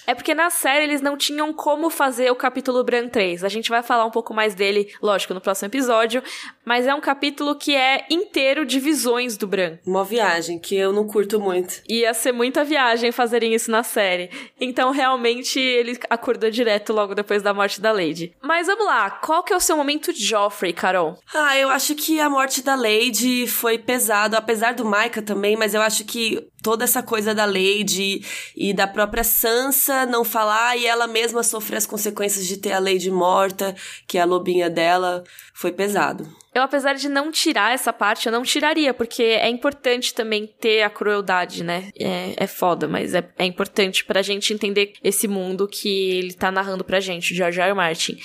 É 0.05 0.13
porque 0.13 0.35
na 0.35 0.49
série 0.49 0.83
eles 0.83 1.01
não 1.01 1.15
tinham 1.15 1.53
como 1.53 1.89
fazer 1.89 2.31
o 2.31 2.35
capítulo 2.35 2.83
Bran 2.83 3.07
3. 3.07 3.43
A 3.43 3.49
gente 3.49 3.69
vai 3.69 3.81
falar 3.81 4.05
um 4.05 4.11
pouco 4.11 4.33
mais 4.33 4.53
dele, 4.53 4.93
lógico, 5.01 5.33
no 5.33 5.41
próximo 5.41 5.67
episódio. 5.67 6.21
Mas 6.65 6.85
é 6.85 6.93
um 6.93 7.01
capítulo 7.01 7.55
que 7.55 7.75
é 7.75 8.05
inteiro 8.09 8.65
de 8.65 8.79
visões 8.79 9.37
do 9.37 9.47
Bran. 9.47 9.77
Uma 9.85 10.03
viagem 10.03 10.59
que 10.59 10.75
eu 10.75 10.91
não 10.91 11.07
curto 11.07 11.39
muito. 11.39 11.81
Ia 11.87 12.13
ser 12.13 12.31
muita 12.31 12.63
viagem 12.63 13.11
fazerem 13.11 13.53
isso 13.53 13.71
na 13.71 13.83
série. 13.83 14.29
Então, 14.59 14.91
realmente, 14.91 15.59
ele 15.59 15.97
acordou 16.09 16.49
direto 16.49 16.93
logo 16.93 17.15
depois 17.15 17.41
da 17.41 17.53
morte 17.53 17.79
da 17.79 17.91
Lady. 17.91 18.35
Mas 18.41 18.67
vamos 18.67 18.85
lá, 18.85 19.09
qual 19.09 19.43
que 19.43 19.53
é 19.53 19.55
o 19.55 19.59
seu 19.59 19.77
momento 19.77 20.10
Joffrey, 20.13 20.73
Carol? 20.73 21.17
Ah, 21.33 21.57
eu 21.57 21.69
acho 21.69 21.95
que 21.95 22.19
a 22.19 22.29
morte 22.29 22.61
da 22.61 22.75
Lady 22.75 23.47
foi 23.47 23.77
pesado, 23.77 24.35
apesar 24.35 24.73
do 24.73 24.85
Micah 24.85 25.21
também, 25.21 25.55
mas 25.55 25.73
eu 25.73 25.81
acho 25.81 26.05
que 26.05 26.50
toda 26.61 26.83
essa 26.83 27.01
coisa 27.01 27.33
da 27.33 27.45
Lady 27.45 28.23
e 28.55 28.73
da 28.73 28.87
própria 28.87 29.23
Sansa 29.23 30.05
não 30.05 30.23
falar 30.23 30.77
e 30.77 30.85
ela 30.85 31.07
mesma 31.07 31.43
sofrer 31.43 31.77
as 31.77 31.85
consequências 31.85 32.47
de 32.47 32.57
ter 32.57 32.71
a 32.71 32.79
Lady 32.79 33.11
morta, 33.11 33.75
que 34.07 34.17
é 34.17 34.21
a 34.21 34.25
lobinha 34.25 34.69
dela, 34.69 35.23
foi 35.53 35.71
pesado. 35.71 36.27
Eu, 36.53 36.63
apesar 36.63 36.95
de 36.95 37.07
não 37.07 37.31
tirar 37.31 37.73
essa 37.73 37.93
parte, 37.93 38.25
eu 38.25 38.31
não 38.31 38.43
tiraria, 38.43 38.93
porque 38.93 39.23
é 39.23 39.47
importante 39.47 40.13
também 40.13 40.45
ter 40.59 40.81
a 40.81 40.89
crueldade, 40.89 41.63
né? 41.63 41.89
É, 41.97 42.33
é 42.35 42.47
foda, 42.47 42.89
mas 42.89 43.13
é, 43.13 43.25
é 43.39 43.45
importante 43.45 44.03
pra 44.03 44.21
gente 44.21 44.53
entender 44.53 44.91
esse 45.01 45.29
mundo 45.29 45.65
que 45.65 46.11
ele 46.17 46.33
tá 46.33 46.51
narrando 46.51 46.83
pra 46.83 46.99
gente, 46.99 47.31
o 47.31 47.35
George 47.35 47.61
R. 47.61 47.69
R. 47.69 47.73
Martin. 47.73 48.17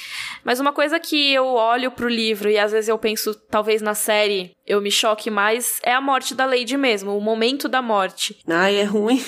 Mas 0.44 0.58
uma 0.58 0.72
coisa 0.72 0.98
que 0.98 1.32
eu 1.32 1.46
olho 1.46 1.92
pro 1.92 2.08
livro 2.08 2.50
e 2.50 2.58
às 2.58 2.72
vezes 2.72 2.88
eu 2.88 2.98
penso, 2.98 3.32
talvez 3.48 3.80
na 3.80 3.94
série 3.94 4.55
eu 4.66 4.80
me 4.80 4.90
choque 4.90 5.30
mais, 5.30 5.78
é 5.82 5.92
a 5.92 6.00
morte 6.00 6.34
da 6.34 6.44
Lady 6.44 6.76
mesmo, 6.76 7.16
o 7.16 7.20
momento 7.20 7.68
da 7.68 7.80
morte. 7.80 8.36
Ai, 8.46 8.76
é 8.76 8.84
ruim. 8.84 9.22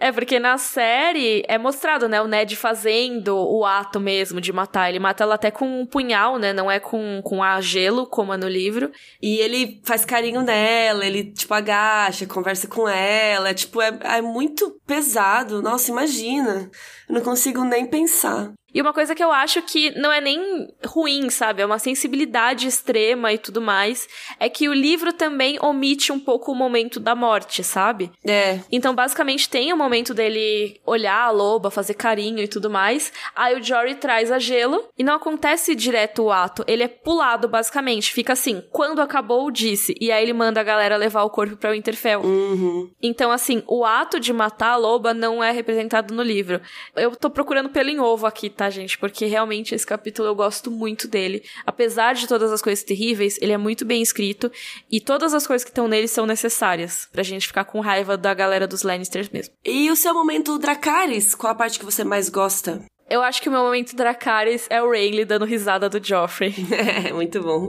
É, 0.00 0.12
porque 0.12 0.38
na 0.38 0.58
série 0.58 1.42
é 1.48 1.56
mostrado, 1.56 2.08
né, 2.08 2.20
o 2.20 2.26
Ned 2.26 2.56
fazendo 2.56 3.36
o 3.36 3.64
ato 3.64 4.00
mesmo 4.00 4.40
de 4.40 4.52
matar. 4.52 4.88
Ele 4.88 4.98
mata 4.98 5.24
ela 5.24 5.34
até 5.34 5.50
com 5.50 5.80
um 5.80 5.86
punhal, 5.86 6.38
né, 6.38 6.52
não 6.52 6.70
é 6.70 6.78
com, 6.80 7.20
com 7.22 7.42
a 7.42 7.60
gelo, 7.60 8.06
como 8.06 8.32
é 8.32 8.36
no 8.36 8.48
livro. 8.48 8.90
E 9.22 9.38
ele 9.38 9.80
faz 9.84 10.04
carinho 10.04 10.42
nela, 10.42 11.06
ele, 11.06 11.32
tipo, 11.32 11.54
agacha, 11.54 12.26
conversa 12.26 12.68
com 12.68 12.88
ela. 12.88 13.54
Tipo, 13.54 13.80
é, 13.80 13.98
é 14.02 14.22
muito 14.22 14.78
pesado. 14.86 15.62
Nossa, 15.62 15.90
imagina. 15.90 16.70
Eu 17.08 17.14
não 17.14 17.22
consigo 17.22 17.64
nem 17.64 17.86
pensar. 17.86 18.52
E 18.74 18.82
uma 18.82 18.92
coisa 18.92 19.14
que 19.14 19.22
eu 19.22 19.30
acho 19.30 19.62
que 19.62 19.92
não 19.92 20.12
é 20.12 20.20
nem 20.20 20.66
ruim, 20.84 21.30
sabe? 21.30 21.62
É 21.62 21.66
uma 21.66 21.78
sensibilidade 21.78 22.66
extrema 22.66 23.32
e 23.32 23.38
tudo 23.38 23.62
mais. 23.62 24.08
É 24.40 24.48
que 24.48 24.68
o 24.68 24.74
livro 24.74 25.12
também 25.12 25.56
omite 25.62 26.10
um 26.10 26.18
pouco 26.18 26.50
o 26.50 26.56
momento 26.56 26.98
da 26.98 27.14
morte, 27.14 27.62
sabe? 27.62 28.10
É. 28.26 28.58
Então, 28.72 28.92
basicamente, 28.92 29.43
tem 29.48 29.72
o 29.72 29.76
momento 29.76 30.12
dele 30.12 30.80
olhar 30.84 31.22
a 31.22 31.30
loba, 31.30 31.70
fazer 31.70 31.94
carinho 31.94 32.40
e 32.40 32.48
tudo 32.48 32.70
mais. 32.70 33.12
Aí 33.34 33.58
o 33.58 33.62
Jory 33.62 33.94
traz 33.94 34.30
a 34.30 34.38
gelo 34.38 34.88
e 34.98 35.04
não 35.04 35.14
acontece 35.14 35.74
direto 35.74 36.24
o 36.24 36.32
ato. 36.32 36.64
Ele 36.66 36.82
é 36.82 36.88
pulado, 36.88 37.48
basicamente. 37.48 38.12
Fica 38.12 38.32
assim, 38.32 38.62
quando 38.70 39.00
acabou, 39.00 39.50
disse. 39.50 39.94
E 40.00 40.10
aí 40.10 40.22
ele 40.22 40.32
manda 40.32 40.60
a 40.60 40.64
galera 40.64 40.96
levar 40.96 41.22
o 41.22 41.30
corpo 41.30 41.56
pra 41.56 41.72
Winterfell. 41.72 42.20
Uhum. 42.20 42.90
Então, 43.02 43.30
assim, 43.30 43.62
o 43.66 43.84
ato 43.84 44.18
de 44.20 44.32
matar 44.32 44.72
a 44.72 44.76
loba 44.76 45.14
não 45.14 45.42
é 45.42 45.50
representado 45.50 46.14
no 46.14 46.22
livro. 46.22 46.60
Eu 46.96 47.14
tô 47.16 47.30
procurando 47.30 47.68
pelo 47.68 47.90
em 47.90 48.00
ovo 48.00 48.26
aqui, 48.26 48.48
tá, 48.50 48.70
gente? 48.70 48.98
Porque 48.98 49.26
realmente 49.26 49.74
esse 49.74 49.86
capítulo 49.86 50.28
eu 50.28 50.34
gosto 50.34 50.70
muito 50.70 51.06
dele. 51.08 51.42
Apesar 51.66 52.14
de 52.14 52.26
todas 52.26 52.52
as 52.52 52.62
coisas 52.62 52.84
terríveis, 52.84 53.38
ele 53.40 53.52
é 53.52 53.58
muito 53.58 53.84
bem 53.84 54.02
escrito 54.02 54.50
e 54.90 55.00
todas 55.00 55.34
as 55.34 55.46
coisas 55.46 55.64
que 55.64 55.70
estão 55.70 55.88
nele 55.88 56.08
são 56.08 56.26
necessárias 56.26 57.08
pra 57.12 57.22
gente 57.22 57.46
ficar 57.46 57.64
com 57.64 57.80
raiva 57.80 58.16
da 58.16 58.32
galera 58.34 58.66
dos 58.66 58.82
Lannisters 58.82 59.28
mesmo. 59.34 59.54
E 59.64 59.90
o 59.90 59.96
seu 59.96 60.14
momento 60.14 60.58
Dracarys? 60.58 61.34
Qual 61.34 61.52
a 61.52 61.56
parte 61.56 61.78
que 61.78 61.84
você 61.84 62.04
mais 62.04 62.28
gosta? 62.28 62.80
Eu 63.08 63.22
acho 63.22 63.42
que 63.42 63.48
o 63.50 63.52
meu 63.52 63.62
momento 63.62 63.94
Dracarys 63.94 64.66
é 64.70 64.82
o 64.82 64.90
Rayleigh 64.90 65.26
dando 65.26 65.44
risada 65.44 65.88
do 65.88 66.04
Joffrey. 66.04 66.54
É, 66.74 67.12
muito 67.12 67.40
bom. 67.40 67.68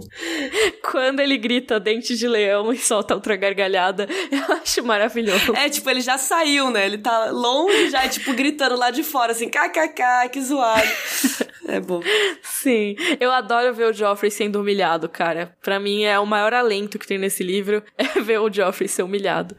Quando 0.91 1.19
ele 1.19 1.37
grita 1.37 1.79
dente 1.79 2.15
de 2.15 2.27
leão 2.27 2.71
e 2.71 2.77
solta 2.77 3.13
outra 3.15 3.35
gargalhada, 3.35 4.07
eu 4.31 4.55
acho 4.55 4.83
maravilhoso. 4.83 5.53
É, 5.55 5.69
tipo, 5.69 5.89
ele 5.89 6.01
já 6.01 6.17
saiu, 6.17 6.69
né? 6.69 6.85
Ele 6.85 6.97
tá 6.97 7.29
longe 7.31 7.89
já, 7.89 8.07
tipo, 8.07 8.33
gritando 8.33 8.75
lá 8.75 8.91
de 8.91 9.03
fora, 9.03 9.31
assim, 9.31 9.49
kkk, 9.49 10.29
que 10.31 10.41
zoado. 10.41 10.87
É 11.67 11.79
bom. 11.79 11.99
Sim, 12.43 12.95
eu 13.19 13.31
adoro 13.31 13.73
ver 13.73 13.89
o 13.89 13.93
Joffrey 13.93 14.29
sendo 14.29 14.61
humilhado, 14.61 15.09
cara. 15.09 15.57
Para 15.63 15.79
mim 15.79 16.03
é 16.03 16.19
o 16.19 16.25
maior 16.25 16.53
alento 16.53 16.99
que 16.99 17.07
tem 17.07 17.17
nesse 17.17 17.43
livro, 17.43 17.83
é 17.97 18.21
ver 18.21 18.39
o 18.39 18.53
Joffrey 18.53 18.87
ser 18.87 19.01
humilhado. 19.01 19.55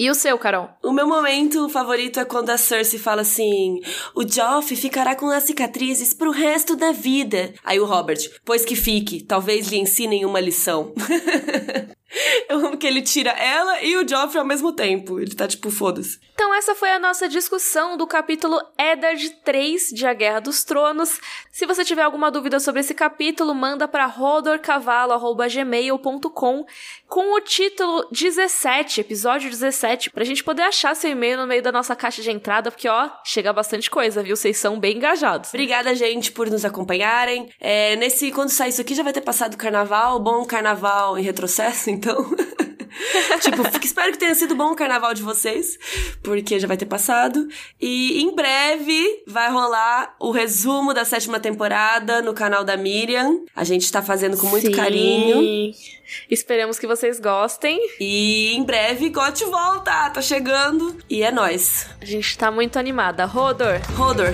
E 0.00 0.08
o 0.08 0.14
seu, 0.14 0.38
Carol? 0.38 0.70
O 0.82 0.92
meu 0.92 1.06
momento 1.06 1.68
favorito 1.68 2.18
é 2.18 2.24
quando 2.24 2.48
a 2.48 2.56
Cersei 2.56 2.98
fala 2.98 3.20
assim: 3.20 3.82
o 4.14 4.26
Joff 4.26 4.74
ficará 4.74 5.14
com 5.14 5.28
as 5.28 5.42
cicatrizes 5.42 6.14
pro 6.14 6.30
resto 6.30 6.74
da 6.74 6.90
vida. 6.90 7.52
Aí 7.62 7.78
o 7.78 7.84
Robert, 7.84 8.16
pois 8.42 8.64
que 8.64 8.74
fique, 8.74 9.22
talvez 9.22 9.68
lhe 9.68 9.76
ensinem 9.76 10.24
uma 10.24 10.40
lição. 10.40 10.94
Eu 12.48 12.66
amo 12.66 12.76
que 12.76 12.86
ele 12.86 13.02
tira 13.02 13.30
ela 13.30 13.82
e 13.82 13.96
o 13.96 14.06
Joffrey 14.06 14.40
ao 14.40 14.46
mesmo 14.46 14.72
tempo. 14.72 15.20
Ele 15.20 15.34
tá 15.34 15.46
tipo, 15.46 15.70
foda-se. 15.70 16.18
Então 16.34 16.52
essa 16.54 16.74
foi 16.74 16.90
a 16.90 16.98
nossa 16.98 17.28
discussão 17.28 17.96
do 17.96 18.04
capítulo 18.06 18.60
Eddard 18.78 19.30
3 19.44 19.88
de 19.88 20.06
A 20.06 20.14
Guerra 20.14 20.40
dos 20.40 20.64
Tronos. 20.64 21.20
Se 21.52 21.66
você 21.66 21.84
tiver 21.84 22.02
alguma 22.02 22.30
dúvida 22.30 22.58
sobre 22.58 22.80
esse 22.80 22.94
capítulo, 22.94 23.54
manda 23.54 23.86
para 23.86 24.06
rodorcavalo.gmail.com 24.06 26.64
com 27.06 27.36
o 27.36 27.40
título 27.40 28.08
17, 28.10 29.00
episódio 29.00 29.50
17, 29.50 30.10
pra 30.10 30.24
gente 30.24 30.42
poder 30.42 30.62
achar 30.62 30.96
seu 30.96 31.10
e-mail 31.10 31.36
no 31.36 31.46
meio 31.46 31.62
da 31.62 31.70
nossa 31.72 31.94
caixa 31.96 32.22
de 32.22 32.30
entrada, 32.30 32.70
porque 32.70 32.88
ó, 32.88 33.10
chega 33.24 33.52
bastante 33.52 33.90
coisa, 33.90 34.22
viu? 34.22 34.36
Vocês 34.36 34.56
são 34.56 34.78
bem 34.78 34.96
engajados. 34.96 35.50
Obrigada, 35.50 35.92
gente, 35.94 36.32
por 36.32 36.48
nos 36.48 36.64
acompanharem. 36.64 37.50
É, 37.60 37.96
nesse, 37.96 38.30
quando 38.30 38.48
sair 38.48 38.70
isso 38.70 38.80
aqui, 38.80 38.94
já 38.94 39.02
vai 39.02 39.12
ter 39.12 39.20
passado 39.20 39.52
o 39.54 39.58
carnaval. 39.58 40.20
Bom 40.20 40.44
carnaval 40.44 41.18
em 41.18 41.22
retrocesso, 41.22 41.90
então. 42.00 42.24
tipo, 43.40 43.62
espero 43.84 44.12
que 44.12 44.18
tenha 44.18 44.34
sido 44.34 44.54
bom 44.54 44.72
o 44.72 44.76
carnaval 44.76 45.12
de 45.12 45.22
vocês, 45.22 45.78
porque 46.22 46.58
já 46.58 46.66
vai 46.66 46.76
ter 46.76 46.86
passado. 46.86 47.46
E 47.80 48.22
em 48.22 48.34
breve 48.34 49.22
vai 49.26 49.50
rolar 49.50 50.14
o 50.18 50.30
resumo 50.30 50.94
da 50.94 51.04
sétima 51.04 51.38
temporada 51.38 52.22
no 52.22 52.32
canal 52.32 52.64
da 52.64 52.76
Miriam. 52.76 53.40
A 53.54 53.64
gente 53.64 53.90
tá 53.90 54.02
fazendo 54.02 54.36
com 54.36 54.46
muito 54.46 54.66
Sim. 54.66 54.72
carinho. 54.72 55.72
Esperamos 56.30 56.78
que 56.78 56.86
vocês 56.86 57.20
gostem. 57.20 57.78
E 58.00 58.54
em 58.54 58.64
breve, 58.64 59.10
Gote 59.10 59.44
volta, 59.44 60.10
tá 60.10 60.22
chegando. 60.22 60.96
E 61.08 61.22
é 61.22 61.30
nóis. 61.30 61.86
A 62.00 62.04
gente 62.04 62.36
tá 62.36 62.50
muito 62.50 62.78
animada. 62.78 63.24
Rodor. 63.26 63.80
Rodor. 63.94 64.32